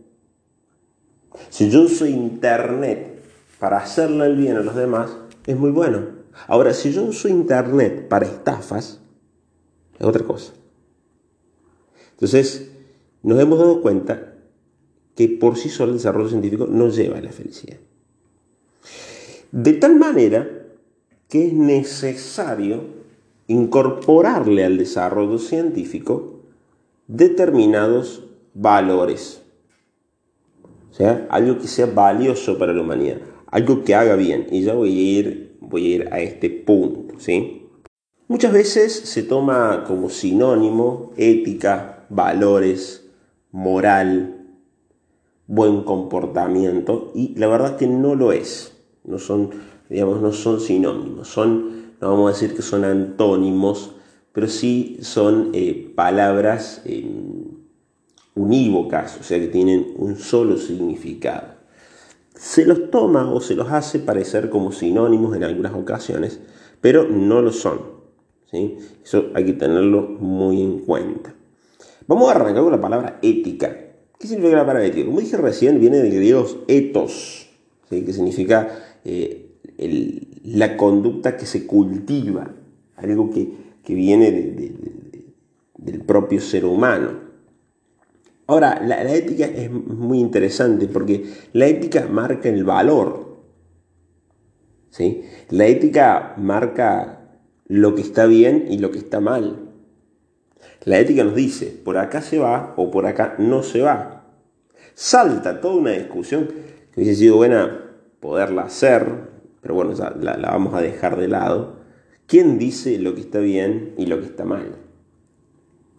Si 1.50 1.70
yo 1.70 1.82
uso 1.82 2.06
Internet 2.06 3.22
para 3.58 3.78
hacerle 3.78 4.26
el 4.26 4.36
bien 4.36 4.56
a 4.56 4.60
los 4.60 4.74
demás, 4.74 5.16
es 5.46 5.56
muy 5.56 5.70
bueno. 5.70 6.06
Ahora, 6.46 6.72
si 6.74 6.92
yo 6.92 7.04
uso 7.04 7.28
Internet 7.28 8.08
para 8.08 8.26
estafas, 8.26 9.00
es 9.98 10.06
otra 10.06 10.24
cosa. 10.24 10.52
Entonces, 12.12 12.70
nos 13.22 13.40
hemos 13.40 13.58
dado 13.58 13.80
cuenta 13.80 14.34
que 15.14 15.28
por 15.28 15.56
sí 15.56 15.68
solo 15.68 15.92
el 15.92 15.98
desarrollo 15.98 16.28
científico 16.28 16.66
no 16.66 16.88
lleva 16.88 17.18
a 17.18 17.22
la 17.22 17.32
felicidad. 17.32 17.78
De 19.52 19.72
tal 19.74 19.96
manera 19.96 20.48
que 21.28 21.46
es 21.46 21.52
necesario 21.52 23.03
incorporarle 23.46 24.64
al 24.64 24.78
desarrollo 24.78 25.38
científico 25.38 26.40
determinados 27.06 28.24
valores. 28.54 29.42
Sea, 30.90 31.26
algo 31.28 31.58
que 31.58 31.66
sea 31.66 31.86
valioso 31.86 32.56
para 32.56 32.72
la 32.72 32.82
humanidad, 32.82 33.18
algo 33.46 33.82
que 33.82 33.94
haga 33.94 34.14
bien. 34.14 34.46
Y 34.50 34.62
ya 34.62 34.74
voy 34.74 34.90
a 34.90 35.18
ir, 35.18 35.56
voy 35.60 35.92
a, 35.92 35.94
ir 35.96 36.08
a 36.12 36.20
este 36.20 36.50
punto. 36.50 37.18
¿sí? 37.18 37.66
Muchas 38.28 38.52
veces 38.52 38.92
se 38.92 39.22
toma 39.24 39.84
como 39.86 40.08
sinónimo 40.08 41.12
ética, 41.16 42.06
valores, 42.08 43.08
moral, 43.50 44.34
buen 45.46 45.82
comportamiento, 45.82 47.12
y 47.14 47.34
la 47.36 47.48
verdad 47.48 47.72
es 47.72 47.76
que 47.76 47.86
no 47.86 48.14
lo 48.14 48.32
es. 48.32 48.76
No 49.04 49.18
son, 49.18 49.50
digamos, 49.90 50.22
no 50.22 50.32
son 50.32 50.60
sinónimos, 50.60 51.28
son 51.28 51.83
no 52.04 52.10
vamos 52.10 52.30
a 52.30 52.34
decir 52.34 52.54
que 52.54 52.60
son 52.60 52.84
antónimos, 52.84 53.92
pero 54.32 54.46
sí 54.46 54.98
son 55.00 55.52
eh, 55.54 55.90
palabras 55.96 56.82
eh, 56.84 57.10
unívocas, 58.34 59.16
o 59.18 59.22
sea 59.22 59.38
que 59.38 59.46
tienen 59.46 59.94
un 59.96 60.16
solo 60.16 60.58
significado. 60.58 61.54
Se 62.34 62.66
los 62.66 62.90
toma 62.90 63.32
o 63.32 63.40
se 63.40 63.54
los 63.54 63.70
hace 63.70 64.00
parecer 64.00 64.50
como 64.50 64.70
sinónimos 64.70 65.34
en 65.34 65.44
algunas 65.44 65.72
ocasiones, 65.72 66.40
pero 66.82 67.08
no 67.08 67.40
lo 67.40 67.52
son. 67.52 67.80
¿sí? 68.50 68.76
Eso 69.02 69.30
hay 69.34 69.46
que 69.46 69.54
tenerlo 69.54 70.02
muy 70.02 70.60
en 70.60 70.80
cuenta. 70.80 71.34
Vamos 72.06 72.28
a 72.28 72.32
arrancar 72.32 72.64
con 72.64 72.72
la 72.72 72.82
palabra 72.82 73.18
ética. 73.22 73.74
¿Qué 74.18 74.26
significa 74.26 74.56
la 74.56 74.66
palabra 74.66 74.84
ética? 74.84 75.06
Como 75.06 75.20
dije 75.20 75.38
recién, 75.38 75.80
viene 75.80 76.02
del 76.02 76.14
griego 76.14 76.64
ethos, 76.68 77.48
que 77.88 78.12
significa 78.12 78.68
eh, 79.06 79.43
la 79.78 80.76
conducta 80.76 81.36
que 81.36 81.46
se 81.46 81.66
cultiva, 81.66 82.54
algo 82.96 83.30
que, 83.30 83.64
viene 83.86 84.30
del 85.76 86.00
propio 86.02 86.40
ser 86.40 86.64
humano. 86.64 87.24
Ahora, 88.46 88.80
la, 88.82 89.02
ética 89.14 89.46
es 89.46 89.70
muy 89.70 90.18
interesante 90.18 90.86
porque 90.86 91.24
la 91.52 91.66
ética 91.66 92.06
marca 92.06 92.48
el 92.48 92.64
valor. 92.64 93.38
¿sí? 94.90 95.22
La 95.50 95.66
ética 95.66 96.34
marca 96.36 97.38
lo 97.66 97.94
que 97.94 98.02
está 98.02 98.26
bien 98.26 98.66
y 98.68 98.78
lo 98.78 98.90
que 98.90 98.98
está 98.98 99.20
mal. 99.20 99.70
La 100.84 100.98
ética 100.98 101.24
nos 101.24 101.34
dice, 101.34 101.66
por 101.66 101.96
acá 101.96 102.20
se 102.20 102.38
va 102.38 102.74
o 102.76 102.90
por 102.90 103.06
acá 103.06 103.36
no 103.38 103.62
se 103.62 103.80
va. 103.80 104.26
Salta 104.94 105.60
toda 105.60 105.76
una 105.76 105.92
discusión 105.92 106.48
que 106.92 107.00
hubiese 107.00 107.20
sido 107.20 107.36
buena 107.36 107.96
poderla 108.20 108.62
hacer, 108.62 109.33
pero 109.64 109.74
bueno, 109.74 109.94
la, 110.20 110.36
vamos 110.36 110.74
a 110.74 110.82
dejar 110.82 111.18
de 111.18 111.26
lado. 111.26 111.76
¿Quién 112.26 112.58
dice 112.58 112.98
lo 112.98 113.14
que 113.14 113.22
está 113.22 113.38
bien 113.38 113.94
y 113.96 114.04
lo 114.04 114.20
que 114.20 114.26
está 114.26 114.44
mal? 114.44 114.76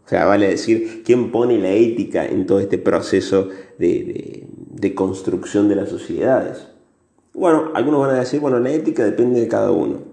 O 0.06 0.08
sea, 0.08 0.26
vale 0.26 0.48
decir, 0.48 1.02
¿quién 1.04 1.32
pone 1.32 1.58
la 1.58 1.72
ética 1.72 2.28
en 2.28 2.46
todo 2.46 2.60
este 2.60 2.78
proceso 2.78 3.50
de, 3.80 4.48
construcción 4.94 5.68
de 5.68 5.78
las 5.78 5.90
sociedades? 5.90 6.68
Bueno, 7.34 7.72
algunos 7.74 8.02
van 8.02 8.12
a 8.12 8.20
decir, 8.20 8.40
bueno, 8.40 8.60
la 8.60 8.72
ética 8.72 9.04
depende 9.04 9.42
de 9.42 9.48
cada 9.48 9.72
uno. 9.72 10.04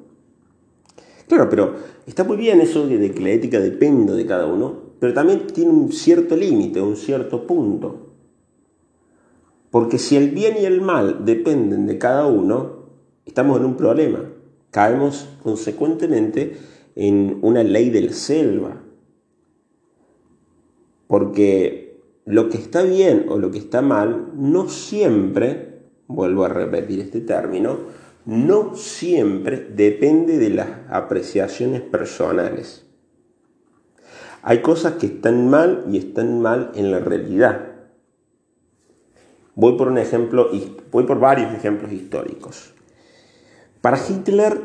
Claro, 1.28 1.50
pero 1.50 1.74
está 2.06 2.24
muy 2.24 2.38
bien 2.38 2.62
eso 2.62 2.86
de 2.86 3.10
que 3.12 3.20
la 3.20 3.30
ética 3.32 3.60
depende 3.60 4.14
de 4.14 4.24
cada 4.24 4.46
uno, 4.46 4.94
pero 4.98 5.12
también 5.12 5.46
tiene 5.48 5.72
un 5.72 5.92
cierto 5.92 6.36
límite, 6.36 6.80
un 6.80 6.96
cierto 6.96 7.46
punto. 7.46 8.12
Porque 9.70 9.98
si 9.98 10.16
el 10.16 10.30
bien 10.30 10.56
y 10.58 10.64
el 10.64 10.80
mal 10.80 11.26
dependen 11.26 11.86
de 11.86 11.98
cada 11.98 12.26
uno, 12.26 12.81
estamos 13.26 13.58
en 13.58 13.66
un 13.66 13.76
problema. 13.76 14.20
Caemos 14.70 15.28
consecuentemente 15.42 16.56
en 16.94 17.38
una 17.42 17.62
ley 17.62 17.90
de 17.90 18.02
la 18.02 18.12
selva. 18.12 18.82
Porque 21.06 22.00
lo 22.24 22.48
que 22.48 22.58
está 22.58 22.82
bien 22.82 23.26
o 23.28 23.38
lo 23.38 23.50
que 23.50 23.58
está 23.58 23.82
mal 23.82 24.32
no 24.34 24.68
siempre, 24.68 25.80
vuelvo 26.06 26.44
a 26.44 26.48
repetir 26.48 27.00
este 27.00 27.20
término, 27.20 27.78
no 28.24 28.74
siempre 28.76 29.58
depende 29.74 30.38
de 30.38 30.50
las 30.50 30.68
apreciaciones 30.88 31.80
personales. 31.80 32.86
Hay 34.42 34.60
cosas 34.60 34.94
que 34.94 35.06
están 35.06 35.50
mal 35.50 35.84
y 35.90 35.98
están 35.98 36.40
mal 36.40 36.72
en 36.74 36.90
la 36.90 36.98
realidad. 36.98 37.68
Voy 39.54 39.76
por 39.76 39.88
un 39.88 39.98
ejemplo, 39.98 40.50
voy 40.90 41.04
por 41.04 41.20
varios 41.20 41.52
ejemplos 41.54 41.92
históricos. 41.92 42.72
Para 43.82 43.98
Hitler, 43.98 44.60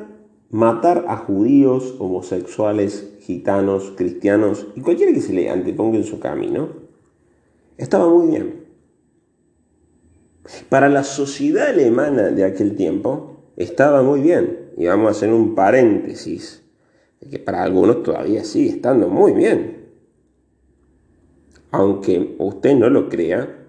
matar 0.52 1.06
a 1.08 1.18
judíos, 1.18 1.96
homosexuales, 1.98 3.16
gitanos, 3.22 3.92
cristianos 3.98 4.68
y 4.76 4.82
cualquiera 4.82 5.12
que 5.12 5.22
se 5.22 5.34
le 5.34 5.50
anteponga 5.50 5.98
en 5.98 6.04
su 6.04 6.20
camino, 6.20 6.70
estaba 7.78 8.08
muy 8.08 8.28
bien. 8.28 8.68
Para 10.70 10.88
la 10.88 11.04
sociedad 11.04 11.68
alemana 11.70 12.30
de 12.30 12.46
aquel 12.46 12.76
tiempo, 12.76 13.52
estaba 13.58 14.04
muy 14.04 14.22
bien. 14.22 14.70
Y 14.78 14.86
vamos 14.86 15.08
a 15.08 15.12
hacer 15.12 15.34
un 15.34 15.56
paréntesis, 15.56 16.64
que 17.30 17.40
para 17.40 17.64
algunos 17.64 18.04
todavía 18.04 18.44
sigue 18.44 18.70
estando 18.70 19.10
muy 19.10 19.34
bien. 19.34 19.88
Aunque 21.72 22.36
usted 22.38 22.76
no 22.76 22.90
lo 22.90 23.10
crea, 23.10 23.66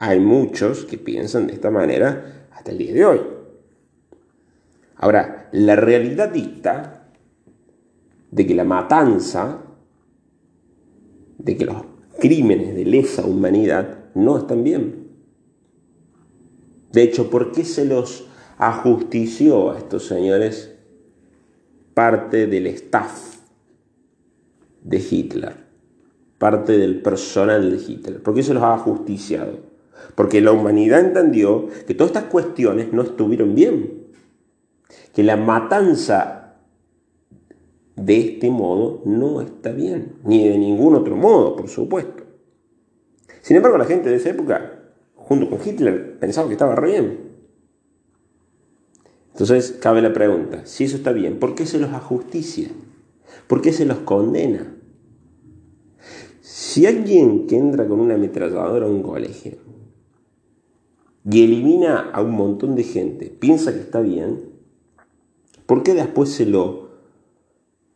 hay 0.00 0.18
muchos 0.18 0.84
que 0.84 0.98
piensan 0.98 1.46
de 1.46 1.52
esta 1.52 1.70
manera 1.70 2.48
hasta 2.50 2.72
el 2.72 2.78
día 2.78 2.92
de 2.92 3.04
hoy. 3.04 3.20
Ahora, 5.00 5.48
la 5.52 5.76
realidad 5.76 6.30
dicta 6.30 7.10
de 8.30 8.46
que 8.46 8.54
la 8.54 8.64
matanza, 8.64 9.62
de 11.38 11.56
que 11.56 11.64
los 11.64 11.82
crímenes 12.20 12.74
de 12.74 12.84
lesa 12.84 13.26
humanidad 13.26 14.04
no 14.14 14.38
están 14.38 14.62
bien. 14.62 15.08
De 16.92 17.02
hecho, 17.02 17.30
¿por 17.30 17.50
qué 17.50 17.64
se 17.64 17.84
los 17.84 18.28
ajustició 18.58 19.72
a 19.72 19.78
estos 19.78 20.06
señores 20.06 20.76
parte 21.94 22.46
del 22.46 22.66
staff 22.68 23.38
de 24.84 24.98
Hitler? 24.98 25.70
parte 26.40 26.78
del 26.78 27.02
personal 27.02 27.70
de 27.70 27.76
Hitler. 27.76 28.22
¿Por 28.22 28.34
qué 28.34 28.42
se 28.42 28.54
los 28.54 28.62
ha 28.62 28.78
justiciado? 28.78 29.58
Porque 30.14 30.40
la 30.40 30.52
humanidad 30.52 31.00
entendió 31.00 31.68
que 31.86 31.94
todas 31.94 32.12
estas 32.12 32.30
cuestiones 32.30 32.94
no 32.94 33.02
estuvieron 33.02 33.54
bien. 33.54 33.99
Que 35.14 35.22
la 35.22 35.36
matanza 35.36 36.40
de 37.96 38.18
este 38.18 38.50
modo 38.50 39.02
no 39.04 39.40
está 39.40 39.72
bien. 39.72 40.16
Ni 40.24 40.48
de 40.48 40.58
ningún 40.58 40.94
otro 40.94 41.16
modo, 41.16 41.56
por 41.56 41.68
supuesto. 41.68 42.24
Sin 43.42 43.56
embargo, 43.56 43.78
la 43.78 43.84
gente 43.84 44.10
de 44.10 44.16
esa 44.16 44.30
época, 44.30 44.82
junto 45.14 45.48
con 45.48 45.58
Hitler, 45.66 46.18
pensaba 46.18 46.48
que 46.48 46.54
estaba 46.54 46.74
re 46.74 46.90
bien. 46.90 47.30
Entonces 49.32 49.78
cabe 49.80 50.02
la 50.02 50.12
pregunta, 50.12 50.66
si 50.66 50.84
eso 50.84 50.96
está 50.96 51.12
bien, 51.12 51.38
¿por 51.38 51.54
qué 51.54 51.64
se 51.64 51.78
los 51.78 51.90
ajusticia? 51.92 52.68
¿Por 53.46 53.62
qué 53.62 53.72
se 53.72 53.86
los 53.86 53.98
condena? 53.98 54.76
Si 56.40 56.84
alguien 56.86 57.46
que 57.46 57.56
entra 57.56 57.86
con 57.86 58.00
una 58.00 58.14
ametralladora 58.14 58.86
a 58.86 58.88
un 58.88 59.02
colegio 59.02 59.56
y 61.24 61.42
elimina 61.42 62.10
a 62.10 62.22
un 62.22 62.32
montón 62.32 62.74
de 62.74 62.82
gente 62.82 63.26
piensa 63.26 63.72
que 63.72 63.80
está 63.80 64.00
bien, 64.00 64.49
¿por 65.70 65.84
qué 65.84 65.94
después 65.94 66.30
se 66.30 66.46
lo, 66.46 66.88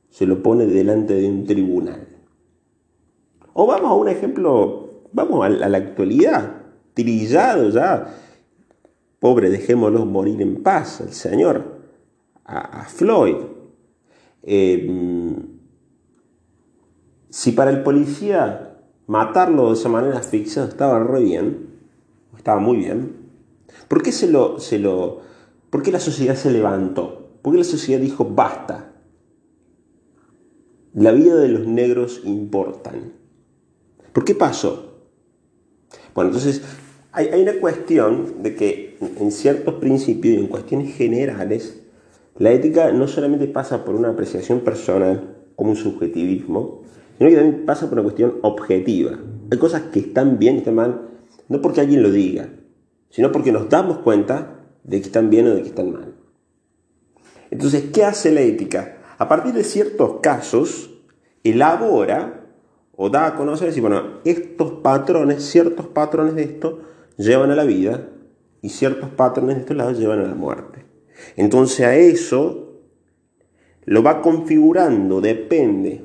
se 0.08 0.26
lo 0.26 0.44
pone 0.44 0.64
delante 0.64 1.12
de 1.12 1.28
un 1.28 1.44
tribunal? 1.44 2.06
O 3.52 3.66
vamos 3.66 3.90
a 3.90 3.94
un 3.94 4.06
ejemplo, 4.06 5.02
vamos 5.12 5.44
a 5.44 5.48
la 5.48 5.76
actualidad, 5.76 6.62
trillado 6.94 7.70
ya, 7.70 8.14
Pobre, 9.18 9.50
dejémoslo 9.50 10.06
morir 10.06 10.40
en 10.40 10.62
paz, 10.62 11.00
el 11.00 11.12
Señor, 11.12 11.64
a, 12.44 12.84
Floyd. 12.84 13.38
Eh, 14.44 15.36
si 17.28 17.50
para 17.50 17.72
el 17.72 17.82
policía 17.82 18.78
matarlo 19.08 19.70
de 19.70 19.74
esa 19.74 19.88
manera 19.88 20.18
asfixiado 20.18 20.68
estaba 20.68 21.02
re 21.02 21.24
bien, 21.24 21.70
estaba 22.36 22.60
muy 22.60 22.76
bien, 22.76 23.16
¿por 23.88 24.00
qué, 24.00 24.12
se 24.12 24.30
lo, 24.30 24.60
se 24.60 24.78
lo, 24.78 25.22
¿por 25.70 25.82
qué 25.82 25.90
la 25.90 25.98
sociedad 25.98 26.36
se 26.36 26.52
levantó? 26.52 27.23
¿Por 27.44 27.52
qué 27.52 27.58
la 27.58 27.64
sociedad 27.64 28.00
dijo 28.00 28.24
basta? 28.24 28.94
La 30.94 31.12
vida 31.12 31.36
de 31.36 31.48
los 31.48 31.66
negros 31.66 32.22
importan. 32.24 33.12
¿Por 34.14 34.24
qué 34.24 34.34
pasó? 34.34 34.94
Bueno, 36.14 36.30
entonces 36.30 36.62
hay, 37.12 37.42
una 37.42 37.60
cuestión 37.60 38.42
de 38.42 38.54
que 38.54 38.96
en 39.20 39.30
ciertos 39.30 39.74
principios 39.74 40.36
y 40.36 40.38
en 40.38 40.46
cuestiones 40.46 40.96
generales, 40.96 41.82
la 42.38 42.50
ética 42.50 42.92
no 42.92 43.06
solamente 43.08 43.46
pasa 43.46 43.84
por 43.84 43.94
una 43.94 44.08
apreciación 44.08 44.60
personal 44.60 45.36
como 45.54 45.72
un 45.72 45.76
subjetivismo, 45.76 46.80
sino 47.18 47.28
que 47.28 47.36
también 47.36 47.66
pasa 47.66 47.90
por 47.90 47.98
una 47.98 48.04
cuestión 48.04 48.38
objetiva. 48.40 49.18
Hay 49.52 49.58
cosas 49.58 49.82
que 49.92 49.98
están 49.98 50.38
bien 50.38 50.54
y 50.54 50.58
están 50.60 50.76
mal, 50.76 51.10
no 51.50 51.60
porque 51.60 51.82
alguien 51.82 52.02
lo 52.02 52.10
diga, 52.10 52.48
sino 53.10 53.30
porque 53.32 53.52
nos 53.52 53.68
damos 53.68 53.98
cuenta 53.98 54.64
de 54.82 55.02
que 55.02 55.08
están 55.08 55.28
bien 55.28 55.46
o 55.48 55.54
de 55.54 55.60
que 55.60 55.68
están 55.68 55.92
mal. 55.92 56.13
Entonces, 57.54 57.84
¿qué 57.92 58.02
hace 58.02 58.32
la 58.32 58.40
ética? 58.40 58.96
A 59.16 59.28
partir 59.28 59.52
de 59.52 59.62
ciertos 59.62 60.18
casos, 60.20 60.90
elabora 61.44 62.48
o 62.96 63.10
da 63.10 63.26
a 63.26 63.36
conocer, 63.36 63.68
decir, 63.68 63.80
bueno, 63.80 64.18
estos 64.24 64.72
patrones, 64.82 65.44
ciertos 65.44 65.86
patrones 65.86 66.34
de 66.34 66.42
esto, 66.42 66.80
llevan 67.16 67.52
a 67.52 67.54
la 67.54 67.62
vida 67.62 68.08
y 68.60 68.70
ciertos 68.70 69.08
patrones 69.10 69.54
de 69.54 69.60
estos 69.60 69.76
lados 69.76 70.00
llevan 70.00 70.18
a 70.18 70.26
la 70.26 70.34
muerte. 70.34 70.84
Entonces 71.36 71.86
a 71.86 71.94
eso 71.94 72.80
lo 73.84 74.02
va 74.02 74.20
configurando, 74.20 75.20
depende 75.20 76.02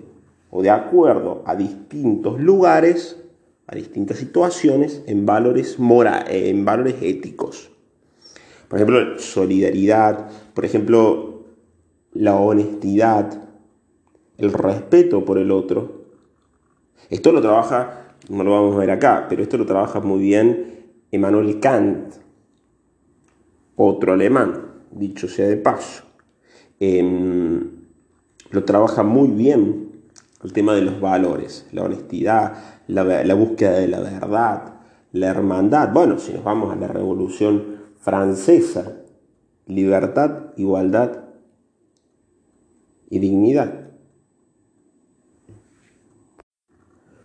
o 0.52 0.62
de 0.62 0.70
acuerdo 0.70 1.42
a 1.48 1.56
distintos 1.56 2.40
lugares, 2.40 3.24
a 3.66 3.74
distintas 3.74 4.18
situaciones, 4.18 5.02
en 5.08 5.26
valores, 5.26 5.80
mora, 5.80 6.24
en 6.28 6.64
valores 6.64 6.98
éticos. 7.02 7.72
Por 8.68 8.78
ejemplo, 8.78 9.18
solidaridad, 9.18 10.30
por 10.54 10.64
ejemplo, 10.64 11.29
la 12.14 12.36
honestidad, 12.36 13.42
el 14.38 14.54
respeto 14.54 15.26
por 15.26 15.38
el 15.38 15.52
otro. 15.52 16.06
Esto 17.10 17.32
lo 17.32 17.42
trabaja, 17.42 18.16
no 18.30 18.44
lo 18.44 18.52
vamos 18.52 18.76
a 18.76 18.80
ver 18.80 18.92
acá, 18.92 19.28
pero 19.30 19.44
esto 19.44 19.58
lo 19.58 19.66
trabaja 19.66 20.00
muy 20.00 20.20
bien 20.20 20.70
Emmanuel 21.12 21.60
Kant, 21.60 22.14
otro 23.76 24.14
alemán, 24.14 24.66
dicho 24.92 25.28
sea 25.28 25.48
de 25.48 25.58
paso, 25.58 26.04
em, 26.80 27.72
lo 28.52 28.64
trabaja 28.64 29.04
muy 29.04 29.30
bien 29.30 29.90
el 30.44 30.54
tema 30.54 30.74
de 30.74 30.82
los 30.82 31.00
valores, 31.02 31.66
la 31.72 31.84
honestidad, 31.84 32.54
la, 32.88 33.34
búsqueda 33.34 33.72
de 33.72 33.88
la 33.88 34.00
verdad, 34.00 34.74
la 35.12 35.28
hermandad. 35.28 35.92
Bueno, 35.92 36.18
si 36.20 36.34
nos 36.34 36.44
vamos 36.44 36.72
a 36.72 36.76
la 36.76 36.88
Revolución 36.88 37.80
Francesa, 38.00 38.98
libertad, 39.66 40.54
igualdad 40.58 41.29
y 43.10 43.20
dignidad. 43.20 43.92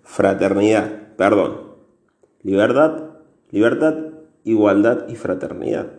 Fraternidad, 0.03 1.17
perdón. 1.17 1.75
Libertad, 2.43 3.11
libertad, 3.51 3.95
igualdad 4.45 5.09
y 5.09 5.17
fraternidad. 5.17 5.93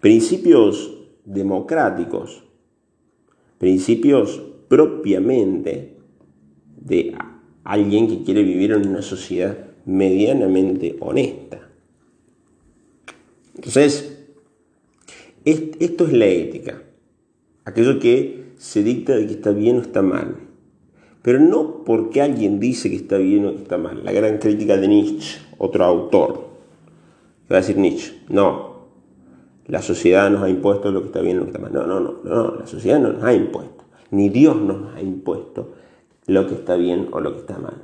Principios 0.00 0.96
democráticos, 1.24 2.44
principios 3.58 4.42
propiamente 4.68 5.96
de 6.76 7.16
alguien 7.64 8.08
que 8.08 8.22
quiere 8.22 8.42
vivir 8.42 8.72
en 8.72 8.88
una 8.88 9.02
sociedad 9.02 9.56
medianamente 9.84 10.96
honesta. 11.00 11.68
Entonces, 13.54 14.26
esto 15.44 16.06
es 16.06 16.12
la 16.12 16.26
ética, 16.26 16.82
aquello 17.66 17.98
que 17.98 18.54
se 18.56 18.82
dicta 18.82 19.14
de 19.14 19.26
que 19.26 19.34
está 19.34 19.50
bien 19.50 19.76
o 19.76 19.80
está 19.82 20.00
mal, 20.00 20.36
pero 21.20 21.38
no 21.40 21.84
porque 21.84 22.22
alguien 22.22 22.58
dice 22.58 22.88
que 22.88 22.96
está 22.96 23.18
bien 23.18 23.44
o 23.44 23.52
que 23.52 23.62
está 23.62 23.76
mal. 23.76 24.02
La 24.04 24.12
gran 24.12 24.38
crítica 24.38 24.78
de 24.78 24.88
Nietzsche 24.88 25.40
otro 25.58 25.84
autor. 25.84 26.46
Va 27.50 27.56
a 27.56 27.60
decir 27.60 27.76
Nietzsche, 27.76 28.22
no, 28.28 28.76
la 29.66 29.82
sociedad 29.82 30.30
nos 30.30 30.42
ha 30.42 30.48
impuesto 30.48 30.90
lo 30.90 31.00
que 31.00 31.06
está 31.06 31.20
bien 31.20 31.36
y 31.36 31.38
lo 31.40 31.44
que 31.44 31.50
está 31.50 31.60
mal. 31.60 31.72
No, 31.72 31.86
no, 31.86 32.00
no, 32.00 32.14
no, 32.24 32.54
la 32.56 32.66
sociedad 32.66 32.98
no 32.98 33.12
nos 33.12 33.24
ha 33.24 33.34
impuesto, 33.34 33.84
ni 34.10 34.28
Dios 34.28 34.56
nos 34.56 34.94
ha 34.94 35.02
impuesto 35.02 35.72
lo 36.26 36.46
que 36.46 36.54
está 36.54 36.76
bien 36.76 37.08
o 37.12 37.20
lo 37.20 37.32
que 37.32 37.40
está 37.40 37.58
mal. 37.58 37.82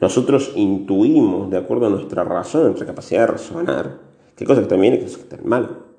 Nosotros 0.00 0.52
intuimos, 0.56 1.50
de 1.50 1.58
acuerdo 1.58 1.86
a 1.86 1.90
nuestra 1.90 2.24
razón, 2.24 2.64
nuestra 2.64 2.86
capacidad 2.86 3.20
de 3.20 3.26
razonar, 3.28 3.98
qué 4.36 4.44
cosas 4.44 4.62
están 4.62 4.80
bien 4.80 4.94
y 4.94 4.98
qué 4.98 5.04
cosas 5.04 5.20
están 5.20 5.40
mal. 5.44 5.89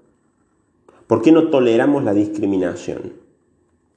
¿Por 1.12 1.22
qué 1.22 1.34
no 1.34 1.50
toleramos 1.50 2.06
la 2.06 2.14
discriminación? 2.14 3.12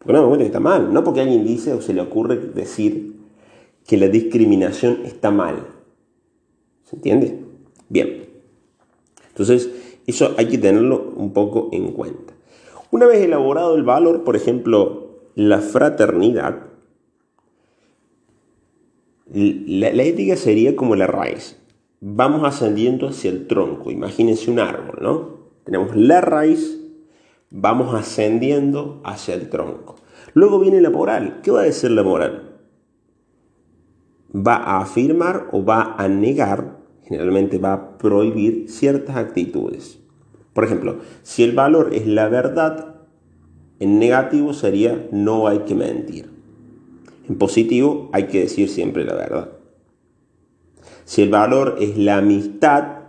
Porque 0.00 0.12
no 0.14 0.22
me 0.22 0.26
cuenta 0.26 0.42
que 0.42 0.46
está 0.48 0.58
mal, 0.58 0.92
no 0.92 1.04
porque 1.04 1.20
alguien 1.20 1.46
dice 1.46 1.72
o 1.72 1.80
se 1.80 1.94
le 1.94 2.00
ocurre 2.00 2.36
decir 2.36 3.14
que 3.86 3.96
la 3.96 4.08
discriminación 4.08 5.02
está 5.04 5.30
mal. 5.30 5.64
¿Se 6.82 6.96
entiende? 6.96 7.38
Bien. 7.88 8.26
Entonces, 9.28 9.70
eso 10.08 10.34
hay 10.36 10.48
que 10.48 10.58
tenerlo 10.58 11.14
un 11.14 11.32
poco 11.32 11.68
en 11.70 11.92
cuenta. 11.92 12.32
Una 12.90 13.06
vez 13.06 13.22
elaborado 13.22 13.76
el 13.76 13.84
valor, 13.84 14.24
por 14.24 14.34
ejemplo, 14.34 15.10
la 15.36 15.60
fraternidad, 15.60 16.62
la, 19.32 20.02
ética 20.02 20.34
sería 20.34 20.74
como 20.74 20.96
la 20.96 21.06
raíz. 21.06 21.62
Vamos 22.00 22.42
ascendiendo 22.42 23.06
hacia 23.06 23.30
el 23.30 23.46
tronco. 23.46 23.92
Imagínense 23.92 24.50
un 24.50 24.58
árbol, 24.58 24.98
¿no? 25.00 25.28
Tenemos 25.62 25.94
la 25.94 26.20
raíz, 26.20 26.80
vamos 27.54 27.94
ascendiendo 27.94 29.00
hacia 29.04 29.34
el 29.34 29.48
tronco. 29.48 29.96
Luego 30.34 30.58
viene 30.60 30.82
la 30.82 30.90
moral. 30.90 31.40
¿Qué 31.42 31.50
va 31.50 31.60
a 31.60 31.64
decir 31.64 31.90
la 31.90 32.02
moral? 32.02 32.54
va 34.34 34.56
a 34.56 34.80
afirmar 34.80 35.48
o 35.52 35.64
va 35.64 35.94
a 35.96 36.08
negar, 36.08 36.78
generalmente 37.04 37.58
va 37.58 37.72
a 37.72 37.98
prohibir 37.98 38.68
ciertas 38.68 39.16
actitudes. 39.16 40.00
Por 40.52 40.64
ejemplo, 40.64 40.98
si 41.22 41.44
el 41.44 41.52
valor 41.52 41.90
es 41.92 42.06
la 42.06 42.28
verdad, 42.28 42.96
en 43.78 43.98
negativo 43.98 44.52
sería 44.52 45.08
no 45.12 45.46
hay 45.46 45.60
que 45.60 45.74
mentir. 45.74 46.30
En 47.28 47.38
positivo 47.38 48.10
hay 48.12 48.24
que 48.24 48.40
decir 48.40 48.68
siempre 48.68 49.04
la 49.04 49.14
verdad. 49.14 49.52
Si 51.04 51.22
el 51.22 51.30
valor 51.30 51.76
es 51.80 51.96
la 51.96 52.18
amistad, 52.18 53.04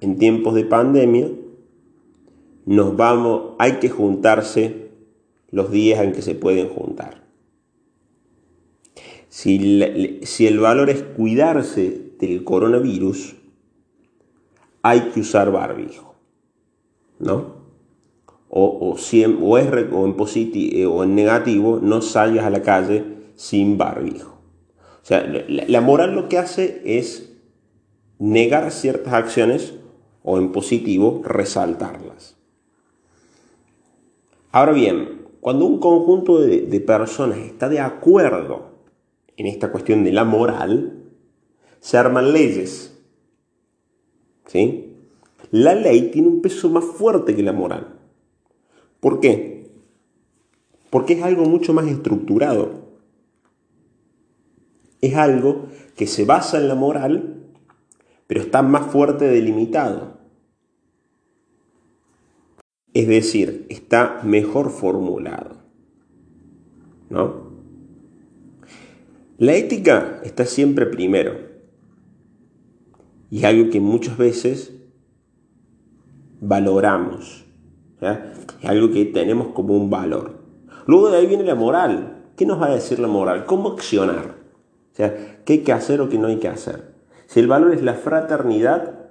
en 0.00 0.18
tiempos 0.18 0.54
de 0.54 0.64
pandemia, 0.64 1.28
nos 2.66 2.96
vamos, 2.96 3.54
hay 3.58 3.74
que 3.74 3.88
juntarse 3.88 4.90
los 5.50 5.70
días 5.70 6.00
en 6.02 6.12
que 6.12 6.22
se 6.22 6.34
pueden 6.34 6.68
juntar. 6.68 7.22
Si, 9.28 9.80
el 10.46 10.58
valor 10.60 10.90
es 10.90 11.02
cuidarse 11.02 12.12
del 12.20 12.44
coronavirus, 12.44 13.34
hay 14.82 15.00
que 15.12 15.20
usar 15.20 15.50
barbijo, 15.50 16.14
¿no? 17.18 17.64
O, 18.48 18.96
si 18.96 19.24
o, 19.24 19.58
es, 19.58 19.66
en 19.66 20.14
positivo 20.14 20.94
o 20.94 21.02
en 21.02 21.16
negativo, 21.16 21.80
no 21.82 22.00
salgas 22.00 22.44
a 22.44 22.50
la 22.50 22.62
calle 22.62 23.04
sin 23.34 23.76
barbijo. 23.76 24.34
O 25.02 25.06
sea, 25.06 25.26
la, 25.26 25.80
moral 25.80 26.14
lo 26.14 26.28
que 26.28 26.38
hace 26.38 26.80
es 26.84 27.32
negar 28.20 28.70
ciertas 28.70 29.12
acciones 29.12 29.74
o 30.22 30.38
en 30.38 30.52
positivo 30.52 31.20
resaltarlas. 31.24 32.36
Ahora 34.54 34.70
bien, 34.70 35.26
cuando 35.40 35.66
un 35.66 35.80
conjunto 35.80 36.38
de, 36.38 36.80
personas 36.80 37.38
está 37.38 37.68
de 37.68 37.80
acuerdo 37.80 38.70
en 39.36 39.46
esta 39.46 39.72
cuestión 39.72 40.04
de 40.04 40.12
la 40.12 40.22
moral, 40.22 41.02
se 41.80 41.98
arman 41.98 42.32
leyes. 42.32 42.96
¿Sí? 44.46 44.94
La 45.50 45.74
ley 45.74 46.12
tiene 46.12 46.28
un 46.28 46.40
peso 46.40 46.70
más 46.70 46.84
fuerte 46.84 47.34
que 47.34 47.42
la 47.42 47.52
moral. 47.52 47.98
¿Por 49.00 49.18
qué? 49.18 49.72
Porque 50.90 51.14
es 51.14 51.24
algo 51.24 51.46
mucho 51.46 51.72
más 51.72 51.88
estructurado 51.88 52.84
es 55.06 55.16
algo 55.16 55.66
que 55.96 56.06
se 56.06 56.24
basa 56.24 56.56
en 56.56 56.68
la 56.68 56.74
moral, 56.74 57.34
pero 58.26 58.40
está 58.40 58.62
más 58.62 58.90
fuerte 58.90 59.26
delimitado. 59.26 60.13
Es 62.94 63.08
decir, 63.08 63.66
está 63.68 64.20
mejor 64.22 64.70
formulado. 64.70 65.56
¿No? 67.10 67.52
La 69.36 69.54
ética 69.54 70.20
está 70.22 70.46
siempre 70.46 70.86
primero. 70.86 71.36
Y 73.30 73.44
algo 73.44 73.68
que 73.70 73.80
muchas 73.80 74.16
veces 74.16 74.72
valoramos. 76.40 77.44
Es 78.00 78.68
algo 78.68 78.90
que 78.92 79.04
tenemos 79.06 79.48
como 79.48 79.76
un 79.76 79.90
valor. 79.90 80.38
Luego 80.86 81.10
de 81.10 81.18
ahí 81.18 81.26
viene 81.26 81.42
la 81.42 81.56
moral. 81.56 82.22
¿Qué 82.36 82.46
nos 82.46 82.60
va 82.60 82.66
a 82.66 82.74
decir 82.74 83.00
la 83.00 83.08
moral? 83.08 83.44
¿Cómo 83.44 83.70
accionar? 83.70 84.36
¿qué 84.94 85.52
hay 85.52 85.58
que 85.58 85.72
hacer 85.72 86.00
o 86.00 86.08
qué 86.08 86.18
no 86.18 86.28
hay 86.28 86.36
que 86.36 86.46
hacer? 86.46 86.94
Si 87.26 87.40
el 87.40 87.48
valor 87.48 87.74
es 87.74 87.82
la 87.82 87.94
fraternidad, 87.94 89.08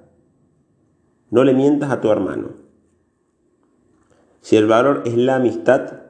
no 1.30 1.44
le 1.44 1.54
mientas 1.54 1.92
a 1.92 2.00
tu 2.00 2.10
hermano. 2.10 2.63
Si 4.44 4.58
el 4.58 4.68
valor 4.68 5.04
es 5.06 5.16
la 5.16 5.36
amistad, 5.36 6.02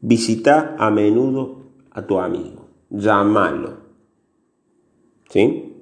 visita 0.00 0.76
a 0.78 0.92
menudo 0.92 1.72
a 1.90 2.06
tu 2.06 2.20
amigo, 2.20 2.68
llámalo. 2.88 3.78
¿Sí? 5.28 5.74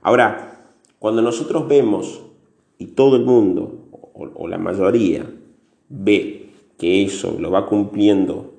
Ahora, 0.00 0.64
cuando 0.98 1.20
nosotros 1.20 1.68
vemos, 1.68 2.22
y 2.78 2.86
todo 2.86 3.16
el 3.16 3.26
mundo, 3.26 3.90
o, 4.14 4.48
la 4.48 4.56
mayoría, 4.56 5.30
ve 5.90 6.48
que 6.78 7.04
eso 7.04 7.36
lo 7.38 7.50
va 7.50 7.66
cumpliendo 7.66 8.54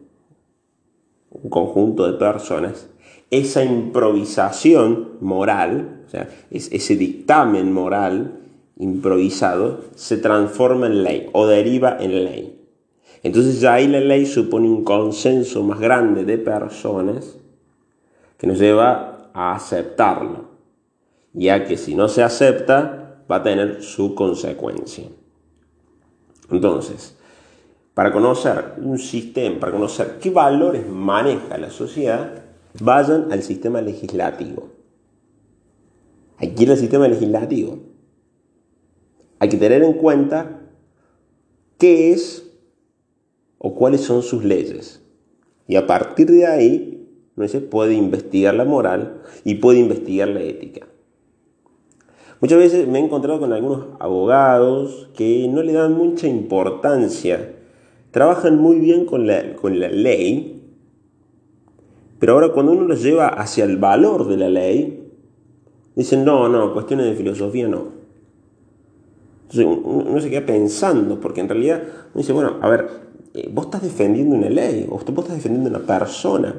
un 1.31 1.49
conjunto 1.49 2.05
de 2.05 2.19
personas, 2.19 2.87
esa 3.31 3.63
improvisación 3.63 5.17
moral, 5.21 6.03
o 6.05 6.09
sea, 6.11 6.29
ese 6.51 6.95
dictamen 6.95 7.73
moral 7.73 8.40
improvisado, 8.77 9.81
se 9.95 10.17
transforma 10.17 10.87
en 10.87 11.03
ley 11.03 11.29
o 11.33 11.47
deriva 11.47 11.97
en 11.99 12.23
ley. 12.23 12.61
Entonces 13.23 13.61
ya 13.61 13.73
ahí 13.73 13.87
la 13.87 13.99
ley 13.99 14.25
supone 14.25 14.67
un 14.67 14.83
consenso 14.83 15.63
más 15.63 15.79
grande 15.79 16.25
de 16.25 16.37
personas 16.37 17.37
que 18.37 18.47
nos 18.47 18.57
lleva 18.57 19.29
a 19.33 19.53
aceptarlo, 19.53 20.45
ya 21.33 21.65
que 21.65 21.77
si 21.77 21.93
no 21.93 22.07
se 22.07 22.23
acepta 22.23 23.23
va 23.29 23.37
a 23.37 23.43
tener 23.43 23.83
su 23.83 24.15
consecuencia. 24.15 25.05
Entonces, 26.49 27.15
para 27.93 28.11
conocer 28.11 28.73
un 28.77 28.97
sistema, 28.97 29.59
para 29.59 29.71
conocer 29.71 30.17
qué 30.19 30.31
valores 30.31 30.87
maneja 30.87 31.57
la 31.57 31.69
sociedad, 31.69 32.43
vayan 32.79 33.31
al 33.31 33.43
sistema 33.43 33.81
legislativo. 33.81 34.69
Aquí 36.37 36.63
el 36.63 36.77
sistema 36.77 37.07
legislativo 37.07 37.90
hay 39.41 39.49
que 39.49 39.57
tener 39.57 39.81
en 39.81 39.93
cuenta 39.93 40.61
qué 41.79 42.11
es 42.11 42.47
o 43.57 43.73
cuáles 43.73 44.01
son 44.01 44.21
sus 44.21 44.43
leyes. 44.43 45.01
Y 45.67 45.77
a 45.77 45.87
partir 45.87 46.27
de 46.27 46.45
ahí, 46.45 47.09
no 47.35 47.47
se 47.47 47.59
puede 47.59 47.95
investigar 47.95 48.53
la 48.53 48.65
moral 48.65 49.23
y 49.43 49.55
puede 49.55 49.79
investigar 49.79 50.27
la 50.27 50.41
ética. 50.41 50.85
Muchas 52.39 52.59
veces 52.59 52.87
me 52.87 52.99
he 52.99 53.03
encontrado 53.03 53.39
con 53.39 53.51
algunos 53.51 53.87
abogados 53.99 55.09
que 55.15 55.47
no 55.49 55.63
le 55.63 55.73
dan 55.73 55.93
mucha 55.93 56.27
importancia 56.27 57.55
trabajan 58.11 58.59
muy 58.59 58.77
bien 58.79 59.05
con 59.05 59.25
la, 59.25 59.55
con 59.55 59.79
la 59.79 59.87
ley, 59.87 60.61
pero 62.19 62.33
ahora 62.33 62.49
cuando 62.49 62.73
uno 62.73 62.83
los 62.83 63.01
lleva 63.01 63.29
hacia 63.29 63.63
el 63.63 63.77
valor 63.77 64.27
de 64.27 64.37
la 64.37 64.49
ley, 64.49 65.09
dicen, 65.95 66.23
no, 66.23 66.47
no, 66.49 66.73
cuestiones 66.73 67.07
de 67.07 67.15
filosofía 67.15 67.67
no. 67.67 68.00
Entonces 69.51 69.83
uno 69.83 70.21
se 70.21 70.29
queda 70.29 70.45
pensando, 70.45 71.19
porque 71.19 71.41
en 71.41 71.49
realidad 71.49 71.81
uno 71.81 72.21
dice, 72.21 72.31
bueno, 72.31 72.57
a 72.61 72.69
ver, 72.69 72.87
eh, 73.33 73.49
vos 73.51 73.65
estás 73.65 73.81
defendiendo 73.81 74.35
una 74.35 74.49
ley, 74.49 74.85
vos 74.89 75.03
estás 75.05 75.35
defendiendo 75.35 75.69
una 75.69 75.85
persona, 75.85 76.55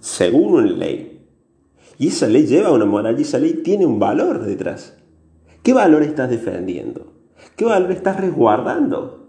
según 0.00 0.54
una 0.54 0.66
ley. 0.66 1.20
Y 1.98 2.08
esa 2.08 2.26
ley 2.26 2.46
lleva 2.46 2.72
una 2.72 2.86
moral 2.86 3.18
y 3.18 3.22
esa 3.22 3.38
ley 3.38 3.60
tiene 3.62 3.86
un 3.86 4.00
valor 4.00 4.44
detrás. 4.44 4.96
¿Qué 5.62 5.72
valor 5.72 6.02
estás 6.02 6.28
defendiendo? 6.28 7.12
¿Qué 7.54 7.64
valor 7.64 7.92
estás 7.92 8.20
resguardando? 8.20 9.28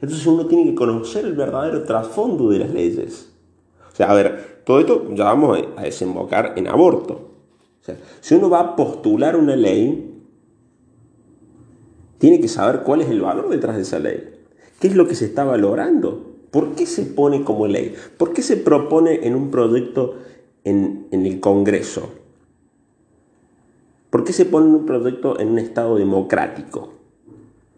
Entonces 0.00 0.26
uno 0.26 0.46
tiene 0.46 0.70
que 0.70 0.74
conocer 0.74 1.24
el 1.24 1.34
verdadero 1.34 1.84
trasfondo 1.84 2.48
de 2.48 2.58
las 2.58 2.70
leyes. 2.70 3.32
O 3.92 3.94
sea, 3.94 4.10
a 4.10 4.14
ver, 4.14 4.62
todo 4.64 4.80
esto 4.80 5.06
ya 5.14 5.24
vamos 5.24 5.60
a 5.76 5.82
desembocar 5.82 6.54
en 6.56 6.66
aborto. 6.66 7.14
O 7.80 7.84
sea, 7.84 7.96
si 8.20 8.34
uno 8.34 8.50
va 8.50 8.60
a 8.60 8.76
postular 8.76 9.36
una 9.36 9.54
ley, 9.54 10.11
tiene 12.22 12.40
que 12.40 12.46
saber 12.46 12.82
cuál 12.84 13.00
es 13.00 13.10
el 13.10 13.20
valor 13.20 13.48
detrás 13.48 13.74
de 13.74 13.82
esa 13.82 13.98
ley. 13.98 14.30
¿Qué 14.78 14.86
es 14.86 14.94
lo 14.94 15.08
que 15.08 15.16
se 15.16 15.24
está 15.24 15.42
valorando? 15.42 16.36
¿Por 16.52 16.76
qué 16.76 16.86
se 16.86 17.02
pone 17.02 17.42
como 17.42 17.66
ley? 17.66 17.96
¿Por 18.16 18.32
qué 18.32 18.42
se 18.42 18.56
propone 18.56 19.26
en 19.26 19.34
un 19.34 19.50
proyecto 19.50 20.18
en, 20.62 21.08
en 21.10 21.26
el 21.26 21.40
Congreso? 21.40 22.10
¿Por 24.08 24.22
qué 24.22 24.32
se 24.32 24.44
pone 24.44 24.68
en 24.68 24.74
un 24.76 24.86
proyecto 24.86 25.40
en 25.40 25.48
un 25.48 25.58
Estado 25.58 25.96
democrático? 25.96 26.92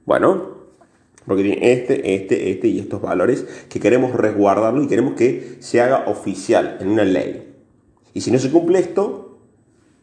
Bueno, 0.04 0.48
porque 1.24 1.42
tiene 1.42 1.72
este, 1.72 2.14
este, 2.14 2.50
este 2.50 2.68
y 2.68 2.80
estos 2.80 3.00
valores 3.00 3.46
que 3.70 3.80
queremos 3.80 4.12
resguardarlo 4.12 4.82
y 4.82 4.88
queremos 4.88 5.14
que 5.14 5.56
se 5.60 5.80
haga 5.80 6.04
oficial 6.06 6.76
en 6.82 6.88
una 6.88 7.04
ley. 7.04 7.50
Y 8.12 8.20
si 8.20 8.30
no 8.30 8.38
se 8.38 8.50
cumple 8.50 8.78
esto, 8.78 9.38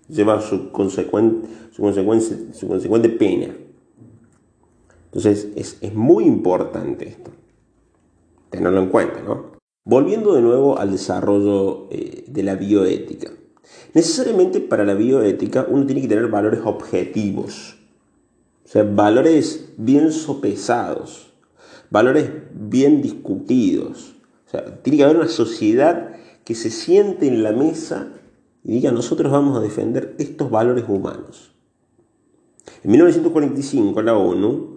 lleva 0.09 0.41
su 0.41 0.71
consecuente, 0.71 1.47
su 1.69 1.83
consecuencia, 1.83 2.37
su 2.53 2.67
consecuente 2.67 3.07
pena. 3.09 3.53
Entonces 5.13 5.49
es, 5.55 5.93
muy 5.93 6.25
importante 6.25 7.07
esto. 7.07 7.31
Tenerlo 8.49 8.81
en 8.81 8.89
cuenta, 8.89 9.21
¿no? 9.21 9.51
Volviendo 9.85 10.33
de 10.33 10.41
nuevo 10.41 10.77
al 10.77 10.91
desarrollo 10.91 11.87
eh, 11.91 12.23
de 12.27 12.43
la 12.43 12.55
bioética. 12.55 13.31
Necesariamente 13.93 14.59
para 14.59 14.85
la 14.85 14.93
bioética 14.93 15.65
uno 15.69 15.85
tiene 15.85 16.01
que 16.01 16.07
tener 16.07 16.27
valores 16.27 16.61
objetivos 16.63 17.77
o 18.71 18.73
sea, 18.73 18.83
valores 18.83 19.73
bien 19.75 20.13
sopesados, 20.13 21.33
valores 21.89 22.31
bien 22.53 23.01
discutidos. 23.01 24.15
O 24.47 24.49
sea, 24.49 24.81
tiene 24.81 24.95
que 24.95 25.03
haber 25.03 25.17
una 25.17 25.27
sociedad 25.27 26.15
que 26.45 26.55
se 26.55 26.71
siente 26.71 27.27
en 27.27 27.43
la 27.43 27.51
mesa 27.51 28.13
y 28.63 28.71
diga, 28.71 28.93
nosotros 28.93 29.29
vamos 29.29 29.57
a 29.57 29.61
defender 29.61 30.15
estos 30.19 30.49
valores 30.49 30.85
humanos. 30.87 31.51
En 32.81 32.91
1945 32.91 34.01
la 34.03 34.15
ONU 34.15 34.70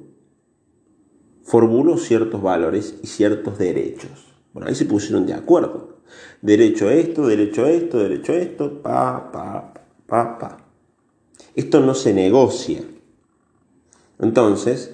formuló 1.44 1.98
ciertos 1.98 2.42
valores 2.42 2.96
y 3.02 3.06
ciertos 3.06 3.58
derechos. 3.58 4.10
Bueno, 4.52 4.68
ahí 4.68 4.74
se 4.74 4.86
pusieron 4.86 5.26
de 5.26 5.34
acuerdo. 5.34 5.98
Derecho 6.42 6.88
a 6.88 6.94
esto, 6.94 7.26
derecho 7.26 7.64
a 7.64 7.70
esto, 7.70 7.98
derecho 7.98 8.32
a 8.32 8.36
esto, 8.36 8.82
pa, 8.82 9.30
pa, 9.30 9.74
pa, 10.06 10.38
pa. 10.38 10.56
Esto 11.54 11.80
no 11.80 11.94
se 11.94 12.12
negocia. 12.12 12.82
Entonces, 14.18 14.92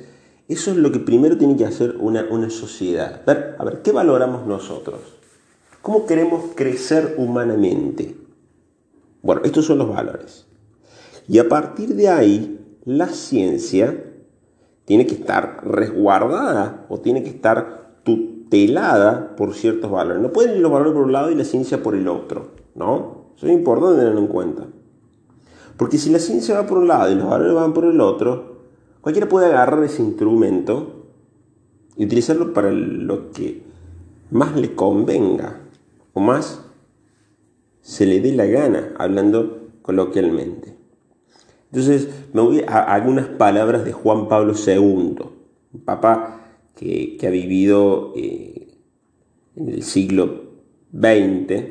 eso 0.49 0.73
es 0.73 0.77
lo 0.77 0.91
que 0.91 0.99
primero 0.99 1.39
tiene 1.39 1.57
que 1.57 1.65
hacer 1.65 1.97
una, 1.99 2.51
sociedad. 2.51 3.23
a 3.27 3.65
ver, 3.65 3.83
¿qué 3.83 3.93
valoramos 3.93 4.47
nosotros? 4.47 5.01
¿Cómo 5.83 6.07
queremos 6.07 6.53
crecer 6.55 7.15
humanamente? 7.17 8.17
Bueno, 9.23 9.43
estos 9.45 9.67
son 9.67 9.79
los 9.79 9.89
valores. 9.89 10.47
Y 11.29 11.39
a 11.39 11.49
partir 11.49 11.95
de 11.95 12.09
ahí, 12.09 12.59
la 12.85 13.09
ciencia 13.09 14.10
tiene 14.91 15.07
que 15.07 15.15
estar 15.15 15.61
resguardada 15.65 16.87
o 16.89 16.99
tiene 16.99 17.23
que 17.23 17.31
estar 17.31 18.01
tutelada 18.03 19.37
por 19.37 19.55
ciertos 19.55 19.89
valores. 19.91 20.21
No 20.21 20.33
pueden 20.33 20.57
ir 20.57 20.63
los 20.63 20.73
valores 20.73 20.95
por 20.95 21.03
un 21.03 21.13
lado 21.13 21.31
y 21.31 21.37
la 21.37 21.45
ciencia 21.45 21.81
por 21.81 21.95
el 21.95 22.09
otro, 22.09 22.49
¿no? 22.75 23.27
Eso 23.37 23.47
es 23.47 23.53
importante 23.53 24.01
tenerlo 24.01 24.19
en 24.19 24.27
cuenta. 24.27 24.67
Porque 25.77 25.97
si 25.97 26.11
la 26.11 26.19
ciencia 26.19 26.57
va 26.57 26.67
por 26.67 26.79
un 26.79 26.89
lado 26.89 27.13
y 27.13 27.15
los 27.15 27.29
valores 27.29 27.55
van 27.55 27.73
por 27.73 27.85
el 27.85 28.01
otro, 28.01 28.51
Cualquiera 29.01 29.29
puede 29.29 29.47
agarrar 29.47 29.83
ese 29.83 30.03
instrumento 30.03 31.07
y 31.97 32.05
utilizarlo 32.05 32.53
para 32.53 32.71
lo 32.71 33.31
que 33.31 33.63
más 34.31 34.55
le 34.57 34.75
convenga 34.75 35.61
o 36.13 36.21
más 36.21 36.67
se 37.81 38.05
le 38.05 38.21
dé 38.21 38.33
la 38.33 38.45
gana, 38.45 38.93
hablando 38.99 39.69
coloquialmente. 39.81 40.77
Entonces 41.73 42.09
me 42.33 42.41
voy 42.41 42.65
a 42.67 42.81
algunas 42.81 43.29
palabras 43.29 43.85
de 43.85 43.93
Juan 43.93 44.29
Pablo 44.29 44.55
II, 44.55 45.17
un 45.73 45.81
papá 45.85 46.41
que, 46.75 47.19
ha 47.23 47.31
vivido 47.31 48.13
eh, 48.17 48.79
en 49.55 49.69
el 49.69 49.83
siglo 49.83 50.51
XX, 50.93 51.65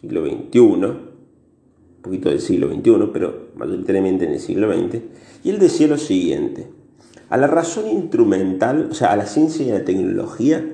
siglo 0.00 0.24
XXI, 0.26 0.60
un 0.60 2.02
poquito 2.02 2.28
del 2.28 2.40
siglo 2.40 2.72
XXI, 2.72 3.10
pero 3.12 3.48
mayoritariamente 3.56 4.26
en 4.26 4.32
el 4.32 4.40
siglo 4.40 4.72
XX, 4.72 5.00
y 5.42 5.50
él 5.50 5.58
decía 5.58 5.88
lo 5.88 5.98
siguiente, 5.98 6.68
a 7.28 7.36
la 7.36 7.46
razón 7.46 7.88
instrumental, 7.88 8.88
o 8.90 8.94
sea, 8.94 9.12
a 9.12 9.16
la 9.16 9.26
ciencia 9.26 9.66
y 9.66 9.70
a 9.70 9.78
la 9.78 9.84
tecnología, 9.84 10.64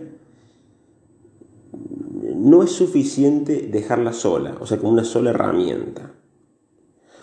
no 2.35 2.63
es 2.63 2.71
suficiente 2.71 3.69
dejarla 3.71 4.13
sola, 4.13 4.57
o 4.61 4.67
sea, 4.67 4.79
con 4.79 4.91
una 4.91 5.05
sola 5.05 5.31
herramienta. 5.31 6.13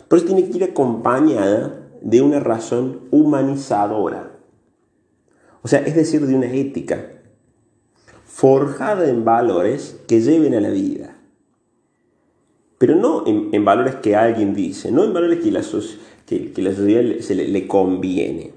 Por 0.07 0.19
eso 0.19 0.27
tiene 0.27 0.49
que 0.49 0.57
ir 0.57 0.63
acompañada 0.63 1.87
de 2.01 2.21
una 2.21 2.39
razón 2.39 3.01
humanizadora. 3.11 4.31
O 5.61 5.67
sea, 5.67 5.79
es 5.79 5.95
decir, 5.95 6.25
de 6.25 6.35
una 6.35 6.51
ética 6.51 7.11
forjada 8.25 9.09
en 9.09 9.25
valores 9.25 9.99
que 10.07 10.21
lleven 10.21 10.53
a 10.53 10.61
la 10.61 10.69
vida. 10.69 11.15
Pero 12.77 12.95
no 12.95 13.23
en, 13.25 13.65
valores 13.65 13.95
que 13.95 14.15
alguien 14.15 14.53
dice, 14.53 14.91
no 14.91 15.05
en 15.05 15.13
valores 15.13 15.39
que 15.39 15.51
la, 15.51 15.61
que, 16.25 16.51
la 16.57 16.75
sociedad 16.75 17.19
se 17.21 17.33
le, 17.33 17.67
conviene, 17.67 18.51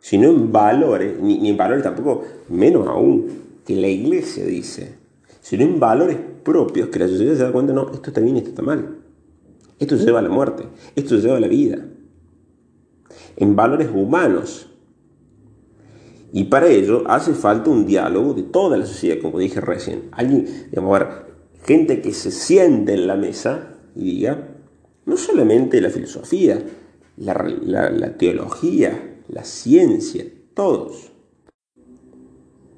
sino 0.00 0.30
en 0.30 0.52
valores, 0.52 1.20
ni, 1.20 1.38
ni 1.38 1.50
en 1.50 1.56
valores 1.56 1.82
tampoco, 1.82 2.24
menos 2.48 2.86
aún, 2.86 3.26
que 3.66 3.74
la 3.74 3.88
iglesia 3.88 4.46
dice, 4.46 4.94
sino 5.40 5.64
en 5.64 5.80
valores 5.80 6.16
propios 6.44 6.88
que 6.88 7.00
la 7.00 7.08
sociedad 7.08 7.34
se 7.34 7.42
da 7.42 7.52
cuenta, 7.52 7.72
no, 7.72 7.90
esto 7.92 8.10
está 8.10 8.20
bien, 8.20 8.36
esto 8.36 8.50
está 8.50 8.62
mal. 8.62 9.03
Esto 9.78 9.96
lleva 9.96 10.20
a 10.20 10.22
la 10.22 10.28
muerte, 10.28 10.64
esto 10.94 11.16
lleva 11.16 11.36
a 11.36 11.40
la 11.40 11.48
vida. 11.48 11.84
En 13.36 13.56
valores 13.56 13.90
humanos. 13.92 14.68
Y 16.32 16.44
para 16.44 16.68
ello 16.68 17.04
hace 17.06 17.32
falta 17.32 17.70
un 17.70 17.86
diálogo 17.86 18.34
de 18.34 18.42
toda 18.42 18.76
la 18.76 18.86
sociedad, 18.86 19.20
como 19.20 19.38
dije 19.38 19.60
recién. 19.60 20.08
Alguien, 20.12 20.46
digamos, 20.70 21.00
gente 21.64 22.00
que 22.00 22.12
se 22.12 22.30
siente 22.30 22.94
en 22.94 23.06
la 23.06 23.16
mesa 23.16 23.76
y 23.94 24.04
diga, 24.04 24.48
no 25.06 25.16
solamente 25.16 25.80
la 25.80 25.90
filosofía, 25.90 26.64
la 27.16 28.16
teología, 28.16 29.20
la 29.28 29.44
ciencia, 29.44 30.24
todos. 30.54 31.12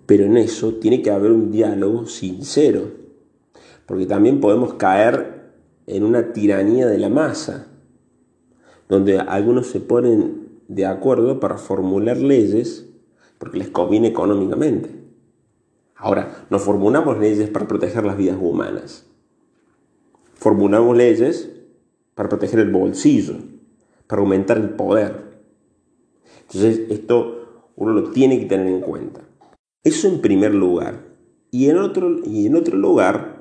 Pero 0.06 0.24
en 0.24 0.36
eso 0.36 0.74
tiene 0.74 1.02
que 1.02 1.10
haber 1.10 1.32
un 1.32 1.50
diálogo 1.50 2.06
sincero, 2.06 2.92
porque 3.86 4.06
también 4.06 4.40
podemos 4.40 4.74
caer 4.74 5.35
en 5.86 6.04
una 6.04 6.32
tiranía 6.32 6.86
de 6.86 6.98
la 6.98 7.08
masa, 7.08 7.68
donde 8.88 9.18
algunos 9.18 9.68
se 9.68 9.80
ponen 9.80 10.48
de 10.68 10.86
acuerdo 10.86 11.40
para 11.40 11.58
formular 11.58 12.16
leyes 12.16 12.86
porque 13.38 13.58
les 13.58 13.68
conviene 13.68 14.08
económicamente. 14.08 14.90
Ahora, 15.96 16.46
no 16.50 16.58
formulamos 16.58 17.18
leyes 17.18 17.48
para 17.50 17.66
proteger 17.66 18.04
las 18.04 18.16
vidas 18.16 18.38
humanas. 18.40 19.06
Formulamos 20.34 20.96
leyes 20.96 21.50
para 22.14 22.28
proteger 22.28 22.60
el 22.60 22.70
bolsillo, 22.70 23.36
para 24.06 24.22
aumentar 24.22 24.58
el 24.58 24.70
poder. 24.70 25.40
Entonces, 26.42 26.90
esto 26.90 27.70
uno 27.76 27.92
lo 27.92 28.10
tiene 28.10 28.38
que 28.38 28.46
tener 28.46 28.66
en 28.66 28.80
cuenta. 28.80 29.22
Eso 29.84 30.08
en 30.08 30.20
primer 30.20 30.54
lugar. 30.54 31.04
Y 31.50 31.68
en 31.70 31.78
otro, 31.78 32.20
y 32.24 32.46
en 32.46 32.56
otro 32.56 32.76
lugar, 32.76 33.35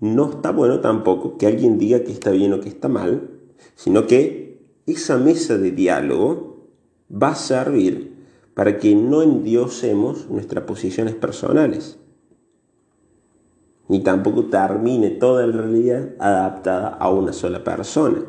no 0.00 0.30
está 0.30 0.50
bueno 0.52 0.80
tampoco 0.80 1.38
que 1.38 1.46
alguien 1.46 1.78
diga 1.78 2.00
que 2.00 2.12
está 2.12 2.30
bien 2.30 2.52
o 2.52 2.60
que 2.60 2.68
está 2.68 2.88
mal, 2.88 3.30
sino 3.74 4.06
que 4.06 4.60
esa 4.86 5.18
mesa 5.18 5.58
de 5.58 5.70
diálogo 5.70 6.68
va 7.10 7.30
a 7.30 7.34
servir 7.34 8.14
para 8.54 8.78
que 8.78 8.94
no 8.94 9.22
endiosemos 9.22 10.30
nuestras 10.30 10.64
posiciones 10.64 11.14
personales, 11.14 11.98
ni 13.88 14.00
tampoco 14.00 14.46
termine 14.46 15.10
toda 15.10 15.46
la 15.46 15.62
realidad 15.62 16.14
adaptada 16.18 16.88
a 16.88 17.10
una 17.10 17.32
sola 17.32 17.62
persona. 17.62 18.24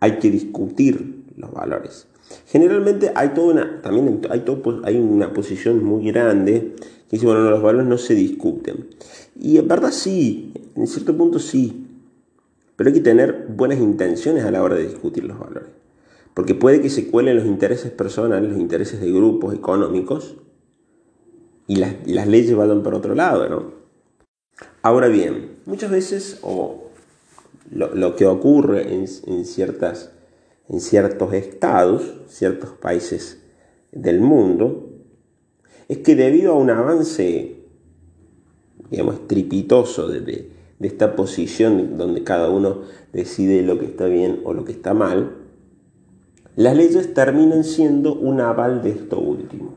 Hay 0.00 0.18
que 0.18 0.30
discutir 0.30 1.24
los 1.36 1.52
valores. 1.52 2.08
Generalmente 2.46 3.12
hay 3.14 3.30
toda 3.30 3.52
una, 3.52 3.82
también 3.82 4.20
hay, 4.30 4.44
hay 4.84 4.96
una 4.98 5.32
posición 5.32 5.84
muy 5.84 6.10
grande 6.10 6.74
que 7.10 7.16
dice, 7.16 7.26
bueno, 7.26 7.50
los 7.50 7.60
valores 7.60 7.88
no 7.88 7.98
se 7.98 8.14
discuten. 8.14 8.86
Y 9.36 9.58
en 9.58 9.66
verdad 9.66 9.90
sí, 9.90 10.54
en 10.76 10.86
cierto 10.86 11.16
punto 11.16 11.40
sí. 11.40 11.88
Pero 12.76 12.88
hay 12.88 12.94
que 12.94 13.00
tener 13.00 13.48
buenas 13.48 13.80
intenciones 13.80 14.44
a 14.44 14.52
la 14.52 14.62
hora 14.62 14.76
de 14.76 14.86
discutir 14.86 15.24
los 15.24 15.36
valores. 15.36 15.68
Porque 16.34 16.54
puede 16.54 16.80
que 16.80 16.88
se 16.88 17.10
cuelen 17.10 17.36
los 17.36 17.46
intereses 17.46 17.90
personales, 17.90 18.50
los 18.50 18.60
intereses 18.60 19.00
de 19.00 19.10
grupos 19.10 19.52
económicos, 19.52 20.36
y 21.66 21.76
las, 21.76 22.26
leyes 22.26 22.54
vayan 22.56 22.82
por 22.84 22.94
otro 22.94 23.14
lado, 23.14 23.48
¿no? 23.48 23.72
Ahora 24.82 25.08
bien, 25.08 25.56
muchas 25.66 25.90
veces, 25.90 26.38
o 26.42 26.90
lo, 27.70 28.16
que 28.16 28.26
ocurre 28.26 28.94
en, 28.94 29.06
ciertas, 29.44 30.12
en 30.68 30.80
ciertos 30.80 31.32
estados, 31.32 32.14
ciertos 32.28 32.70
países 32.70 33.40
del 33.92 34.20
mundo, 34.20 34.89
es 35.90 35.98
que 35.98 36.14
debido 36.14 36.52
a 36.52 36.54
un 36.54 36.70
avance 36.70 37.64
digamos, 38.92 39.16
estripitoso 39.16 40.06
de, 40.06 40.20
de, 40.20 40.50
esta 40.78 41.16
posición 41.16 41.98
donde 41.98 42.22
cada 42.22 42.48
uno 42.48 42.82
decide 43.12 43.62
lo 43.62 43.76
que 43.80 43.86
está 43.86 44.06
bien 44.06 44.40
o 44.44 44.54
lo 44.54 44.64
que 44.64 44.70
está 44.70 44.94
mal, 44.94 45.32
las 46.54 46.76
leyes 46.76 47.12
terminan 47.12 47.64
siendo 47.64 48.14
un 48.14 48.40
aval 48.40 48.82
de 48.82 48.90
esto 48.90 49.18
último. 49.18 49.74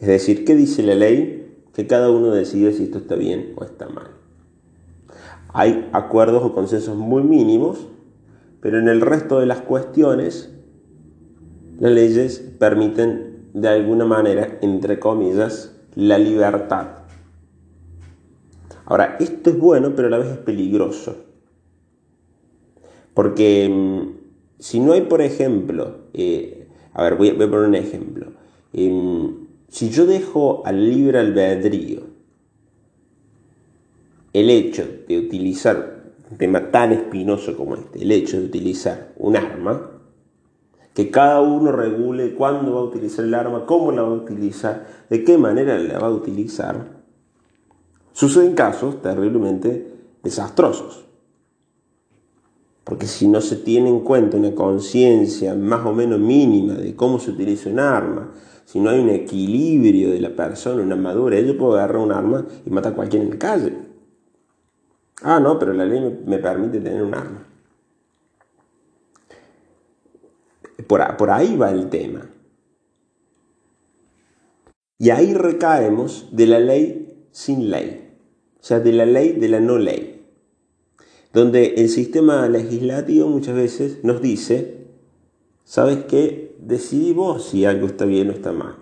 Es 0.00 0.08
decir, 0.08 0.46
¿qué 0.46 0.54
dice 0.54 0.82
la 0.82 0.94
ley? 0.94 1.54
Que 1.74 1.86
cada 1.86 2.10
uno 2.10 2.30
decide 2.30 2.72
si 2.72 2.84
esto 2.84 2.96
está 2.96 3.14
bien 3.14 3.52
o 3.56 3.64
está 3.64 3.90
mal. 3.90 4.06
Hay 5.48 5.86
acuerdos 5.92 6.42
o 6.42 6.54
consensos 6.54 6.96
muy 6.96 7.22
mínimos, 7.22 7.88
pero 8.62 8.78
en 8.78 8.88
el 8.88 9.02
resto 9.02 9.38
de 9.38 9.44
las 9.44 9.60
cuestiones, 9.60 10.50
las 11.78 11.92
leyes 11.92 12.38
permiten 12.58 13.33
de 13.54 13.68
alguna 13.68 14.04
manera, 14.04 14.58
entre 14.60 14.98
comillas, 14.98 15.74
la 15.94 16.18
libertad 16.18 17.04
Ahora, 18.86 19.16
esto 19.18 19.50
es 19.50 19.58
bueno, 19.58 19.94
pero 19.94 20.08
a 20.08 20.10
la 20.10 20.18
vez 20.18 20.28
es 20.28 20.38
peligroso. 20.38 21.16
Porque 23.14 23.68
mm, 23.68 24.00
si 24.58 24.80
no 24.80 24.92
hay, 24.92 25.02
por 25.02 25.22
ejemplo, 25.22 26.08
eh, 26.12 26.68
a 26.92 27.02
ver, 27.04 27.16
voy 27.16 27.30
a, 27.30 27.34
poner 27.38 27.68
un 27.68 27.74
ejemplo. 27.74 28.26
Em, 28.72 29.46
si 29.68 29.88
yo 29.90 30.06
dejo 30.06 30.62
al 30.66 30.88
libre 30.88 31.18
albedrío 31.18 32.02
el 34.32 34.50
hecho 34.50 34.86
de 35.08 35.18
utilizar 35.18 36.12
un 36.30 36.36
tema 36.36 36.70
tan 36.70 36.92
espinoso 36.92 37.56
como 37.56 37.76
este, 37.76 38.02
el 38.02 38.12
hecho 38.12 38.38
de 38.38 38.46
utilizar 38.46 39.12
un 39.16 39.36
arma, 39.36 39.93
que 40.94 41.10
cada 41.10 41.40
uno 41.40 41.72
regule 41.72 42.34
cuándo 42.34 42.74
va 42.74 42.80
a 42.80 42.84
utilizar 42.84 43.24
el 43.24 43.34
arma, 43.34 43.66
cómo 43.66 43.92
la 43.92 44.02
va 44.02 44.08
a 44.08 44.12
utilizar, 44.12 44.86
de 45.10 45.24
qué 45.24 45.36
manera 45.36 45.76
la 45.78 45.98
va 45.98 46.06
a 46.06 46.12
utilizar, 46.12 46.94
Suceden 48.14 48.54
casos 48.54 49.02
terriblemente 49.02 49.92
desastrosos. 50.22 51.04
Porque 52.84 53.06
si 53.06 53.26
no 53.26 53.40
se 53.40 53.56
tiene 53.56 53.88
en 53.88 54.00
cuenta 54.00 54.36
una 54.36 54.54
conciencia 54.54 55.56
más 55.56 55.84
o 55.84 55.92
menos 55.92 56.20
mínima 56.20 56.74
de 56.74 56.94
cómo 56.94 57.18
se 57.18 57.32
utiliza 57.32 57.70
un 57.70 57.80
arma, 57.80 58.30
si 58.66 58.78
no 58.78 58.90
hay 58.90 59.00
un 59.00 59.08
equilibrio 59.08 60.10
de 60.10 60.20
la 60.20 60.30
persona, 60.30 60.80
una 60.80 60.94
madurez, 60.94 61.44
yo 61.44 61.58
puedo 61.58 61.74
agarrar 61.74 61.96
un 61.96 62.12
arma 62.12 62.46
y 62.64 62.70
matar 62.70 62.92
a 62.92 62.94
cualquiera 62.94 63.24
en 63.24 63.30
la 63.32 63.38
calle. 63.38 63.72
Ah, 65.22 65.40
no, 65.40 65.58
pero 65.58 65.72
la 65.72 65.84
ley 65.84 66.22
me, 66.24 66.38
permite 66.38 66.78
tener 66.78 67.02
un 67.02 67.14
arma. 67.14 67.44
Por, 70.86 71.30
ahí 71.30 71.56
va 71.56 71.70
el 71.70 71.88
tema. 71.88 72.30
Y 74.98 75.10
ahí 75.10 75.34
recaemos 75.34 76.28
de 76.32 76.46
la 76.46 76.60
ley 76.60 77.26
sin 77.32 77.70
ley 77.70 78.04
o 78.64 78.66
sea, 78.66 78.80
de 78.80 78.94
la 78.94 79.04
ley 79.04 79.32
de 79.32 79.50
la 79.50 79.60
no 79.60 79.76
ley, 79.76 80.24
donde 81.34 81.74
el 81.76 81.90
sistema 81.90 82.48
legislativo 82.48 83.28
muchas 83.28 83.54
veces 83.54 83.98
nos 84.04 84.22
dice, 84.22 84.86
¿sabes 85.64 86.06
qué? 86.08 86.56
Decidí 86.60 87.12
vos 87.12 87.44
si 87.44 87.66
algo 87.66 87.86
está 87.86 88.06
bien 88.06 88.30
o 88.30 88.32
está 88.32 88.52
mal. 88.52 88.76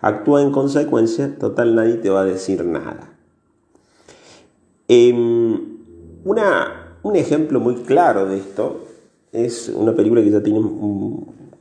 Actúa 0.00 0.42
en 0.42 0.52
consecuencia, 0.52 1.36
total 1.36 1.74
nadie 1.74 1.94
te 1.94 2.10
va 2.10 2.20
a 2.20 2.24
decir 2.24 2.64
nada. 2.64 3.18
Em, 4.86 5.78
una, 6.22 6.96
un 7.02 7.16
ejemplo 7.16 7.58
muy 7.58 7.74
claro 7.74 8.26
de 8.26 8.38
esto 8.38 8.86
es 9.32 9.68
una 9.68 9.94
película 9.94 10.22
que 10.22 10.30
ya 10.30 10.42
tiene 10.42 10.60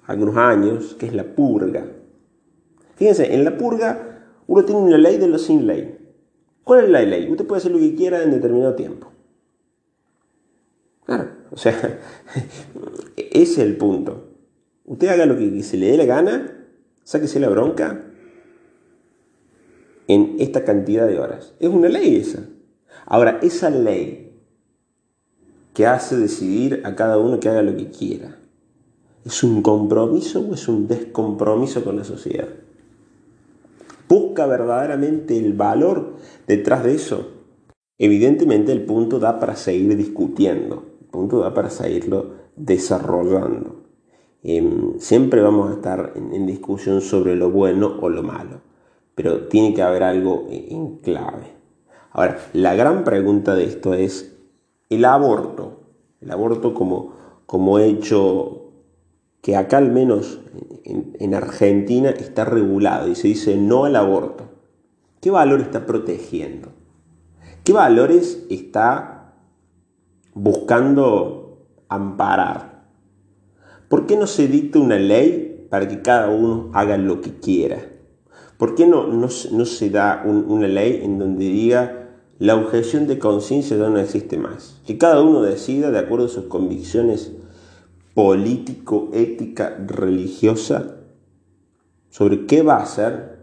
algunos 0.07 0.37
años, 0.37 0.95
que 0.95 1.05
es 1.05 1.13
La 1.13 1.23
Purga. 1.23 1.85
Fíjense, 2.95 3.33
en 3.33 3.43
La 3.43 3.57
Purga 3.57 4.25
uno 4.47 4.65
tiene 4.65 4.81
una 4.81 4.97
ley 4.97 5.17
de 5.17 5.27
lo 5.27 5.37
sin 5.37 5.67
ley. 5.67 5.97
¿Cuál 6.63 6.85
es 6.85 6.89
la 6.89 7.01
ley? 7.01 7.29
Usted 7.29 7.45
puede 7.45 7.59
hacer 7.59 7.71
lo 7.71 7.79
que 7.79 7.95
quiera 7.95 8.23
en 8.23 8.31
determinado 8.31 8.75
tiempo. 8.75 9.11
Claro, 11.05 11.29
o 11.51 11.57
sea, 11.57 11.73
ese 13.15 13.41
es 13.41 13.57
el 13.59 13.77
punto. 13.77 14.29
Usted 14.85 15.07
haga 15.07 15.25
lo 15.25 15.37
que 15.37 15.61
se 15.63 15.77
le 15.77 15.91
dé 15.91 15.97
la 15.97 16.05
gana, 16.05 16.67
sáquese 17.03 17.39
la 17.39 17.49
bronca 17.49 18.05
en 20.07 20.35
esta 20.39 20.63
cantidad 20.63 21.07
de 21.07 21.19
horas. 21.19 21.53
Es 21.59 21.69
una 21.69 21.89
ley 21.89 22.15
esa. 22.15 22.43
Ahora, 23.05 23.39
esa 23.43 23.69
ley 23.69 24.28
que 25.79 25.87
hace 25.87 26.17
decidir 26.17 26.81
a 26.83 26.93
cada 26.93 27.17
uno 27.17 27.39
que 27.39 27.47
haga 27.47 27.61
lo 27.61 27.73
que 27.77 27.89
quiera, 27.89 28.37
¿es 29.23 29.43
un 29.45 29.61
compromiso 29.61 30.41
o 30.41 30.53
es 30.53 30.67
un 30.67 30.89
descompromiso 30.89 31.85
con 31.85 31.95
la 31.95 32.03
sociedad? 32.03 32.49
¿Busca 34.09 34.45
verdaderamente 34.45 35.37
el 35.37 35.53
valor 35.53 36.15
detrás 36.45 36.83
de 36.83 36.95
eso? 36.95 37.29
Evidentemente 37.97 38.73
el 38.73 38.83
punto 38.83 39.19
da 39.19 39.39
para 39.39 39.55
seguir 39.55 39.95
discutiendo 39.95 40.83
punto 41.11 41.39
da 41.39 41.53
para 41.53 41.69
seguirlo 41.69 42.31
desarrollando. 42.57 43.85
Em, 44.43 44.99
siempre 44.99 45.39
vamos 45.39 45.71
a 45.71 45.75
estar 45.75 46.11
en, 46.13 46.45
discusión 46.45 46.99
sobre 46.99 47.37
lo 47.37 47.51
bueno 47.51 47.99
o 48.01 48.09
lo 48.09 48.21
malo, 48.21 48.59
pero 49.15 49.47
tiene 49.47 49.73
que 49.73 49.81
haber 49.81 50.03
algo 50.03 50.45
en 50.49 50.97
clave. 50.97 51.53
Ahora, 52.11 52.37
la 52.51 52.75
gran 52.75 53.05
pregunta 53.05 53.55
de 53.55 53.63
esto 53.63 53.93
es 53.93 54.38
el 54.89 55.05
aborto. 55.05 55.83
El 56.21 56.31
aborto 56.31 56.73
como, 56.73 57.13
como 57.45 57.79
hecho 57.79 58.71
que 59.41 59.55
acá 59.55 59.77
al 59.77 59.91
menos 59.91 60.41
en, 60.83 61.15
en 61.19 61.33
Argentina 61.33 62.09
está 62.09 62.43
regulado 62.43 63.07
y 63.07 63.15
se 63.15 63.29
dice 63.29 63.55
no 63.55 63.85
al 63.85 63.95
aborto. 63.95 64.45
¿Qué 65.21 65.31
valor 65.31 65.61
está 65.61 65.85
protegiendo? 65.85 66.69
¿Qué 67.63 67.73
valores 67.73 68.45
está 68.49 69.19
buscando 70.33 71.39
amparar. 71.89 72.85
¿Por 73.89 74.05
qué 74.05 74.15
no 74.15 74.27
se 74.27 74.47
dicta 74.47 74.79
una 74.79 74.97
ley 74.97 75.67
para 75.69 75.87
que 75.87 76.01
cada 76.01 76.29
uno 76.29 76.69
haga 76.73 76.97
lo 76.97 77.21
que 77.21 77.39
quiera? 77.39 77.79
¿Por 78.57 78.75
qué 78.75 78.85
no, 78.85 79.07
no, 79.07 79.29
se 79.29 79.89
da 79.89 80.23
una 80.25 80.67
ley 80.67 81.01
en 81.03 81.17
donde 81.17 81.45
diga 81.45 82.08
la 82.39 82.55
objeción 82.55 83.05
de 83.07 83.19
conciencia 83.19 83.77
ya 83.77 83.89
no 83.89 83.99
existe 83.99 84.37
más? 84.37 84.77
Que 84.87 84.97
cada 84.97 85.21
uno 85.21 85.41
decida 85.41 85.91
de 85.91 85.99
acuerdo 85.99 86.25
a 86.25 86.29
sus 86.29 86.45
convicciones 86.45 87.31
político, 88.13 89.09
ética, 89.13 89.77
religiosa, 89.85 90.95
sobre 92.09 92.45
qué 92.45 92.63
va 92.63 92.77
a 92.77 92.83
hacer 92.83 93.39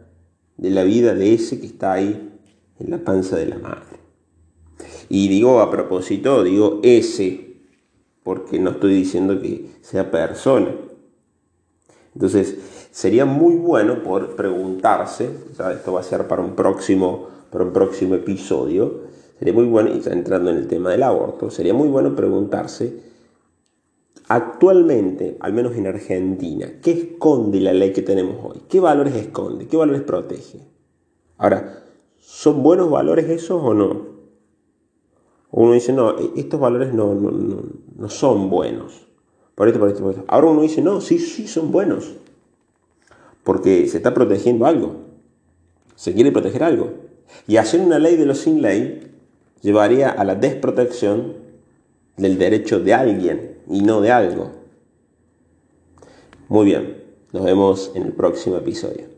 de 0.57 0.71
la 0.71 0.83
vida 0.83 1.15
de 1.15 1.35
ese 1.35 1.61
que 1.61 1.67
está 1.67 1.93
ahí 1.93 2.39
en 2.79 2.91
la 2.91 2.99
panza 2.99 3.37
de 3.37 3.47
la 3.47 3.59
madre. 3.59 4.01
Y 5.09 5.29
digo 5.29 5.61
a 5.61 5.71
propósito, 5.71 6.43
digo 6.43 6.81
ese, 6.83 7.59
porque 8.23 8.59
no 8.59 8.71
estoy 8.71 8.95
diciendo 8.95 9.41
que 9.41 9.71
sea 9.83 10.11
persona. 10.11 10.75
Entonces, 12.15 12.57
sería 12.91 13.25
muy 13.25 13.55
bueno 13.55 14.03
por 14.03 14.37
preguntarse, 14.37 15.31
esto 15.51 15.93
va 15.93 16.01
a 16.01 16.03
ser 16.03 16.27
para 16.27 16.43
un 16.43 16.57
próximo, 16.57 17.29
para 17.57 17.65
un 17.65 17.73
próximo 17.73 18.17
episodio, 18.17 19.05
sería 19.39 19.55
muy 19.55 19.65
bueno, 19.65 19.89
y 19.89 20.07
entrando 20.11 20.51
en 20.51 20.59
el 20.59 20.67
tema 20.67 20.91
del 20.91 21.03
aborto, 21.03 21.49
sería 21.49 21.73
muy 21.73 21.89
bueno 21.89 22.15
preguntarse, 22.15 23.01
actualmente, 24.29 25.39
al 25.41 25.55
menos 25.55 25.75
en 25.75 25.87
Argentina, 25.87 26.71
¿qué 26.83 26.91
esconde 26.91 27.61
la 27.61 27.73
ley 27.73 27.95
que 27.95 28.03
tenemos 28.03 28.37
hoy? 28.45 28.61
¿Qué 28.69 28.79
valores 28.79 29.15
esconde? 29.15 29.69
¿Qué 29.69 29.79
valores 29.79 30.03
protege? 30.03 30.67
Ahora, 31.39 31.83
¿son 32.19 32.63
buenos 32.63 32.91
valores 32.91 33.27
esos 33.31 33.63
o 33.65 33.73
no? 33.73 34.05
Uno 35.51 35.73
dice, 35.73 35.95
no, 35.95 36.19
e-, 36.19 36.33
estos 36.37 36.61
valores 36.61 36.93
no, 36.93 37.15
no, 37.15 38.09
son 38.11 38.51
buenos. 38.51 39.07
Por 39.55 39.69
esto, 39.69 39.81
por 39.81 39.89
esto, 39.89 40.03
por 40.03 40.11
esto. 40.11 40.25
Ahora 40.29 40.49
uno 40.49 40.61
dice, 40.61 40.83
no, 40.83 41.01
sí, 41.01 41.19
sí 41.19 41.49
son 41.49 41.73
buenos. 41.73 42.17
Porque 43.45 43.89
se 43.89 43.97
está 43.97 44.13
protegiendo 44.13 44.67
algo. 44.67 44.97
Se 45.95 46.13
quiere 46.13 46.33
proteger 46.33 46.63
algo. 46.63 47.06
Y 47.47 47.57
hacer 47.57 47.81
una 47.81 47.99
ley 47.99 48.17
de 48.17 48.27
los 48.27 48.39
sin 48.39 48.63
ley 48.63 49.11
llevaría 49.63 50.11
a 50.11 50.25
la 50.25 50.35
desprotección 50.35 51.35
del 52.17 52.39
derecho 52.39 52.81
de 52.81 52.95
alguien 52.95 53.59
y 53.69 53.83
no 53.83 54.01
de 54.01 54.13
algo. 54.13 54.53
Muy 56.49 56.67
bien, 56.67 57.03
nos 57.33 57.45
vemos 57.45 57.93
en 57.95 58.05
el 58.05 58.13
próximo 58.13 58.57
episodio. 58.57 59.16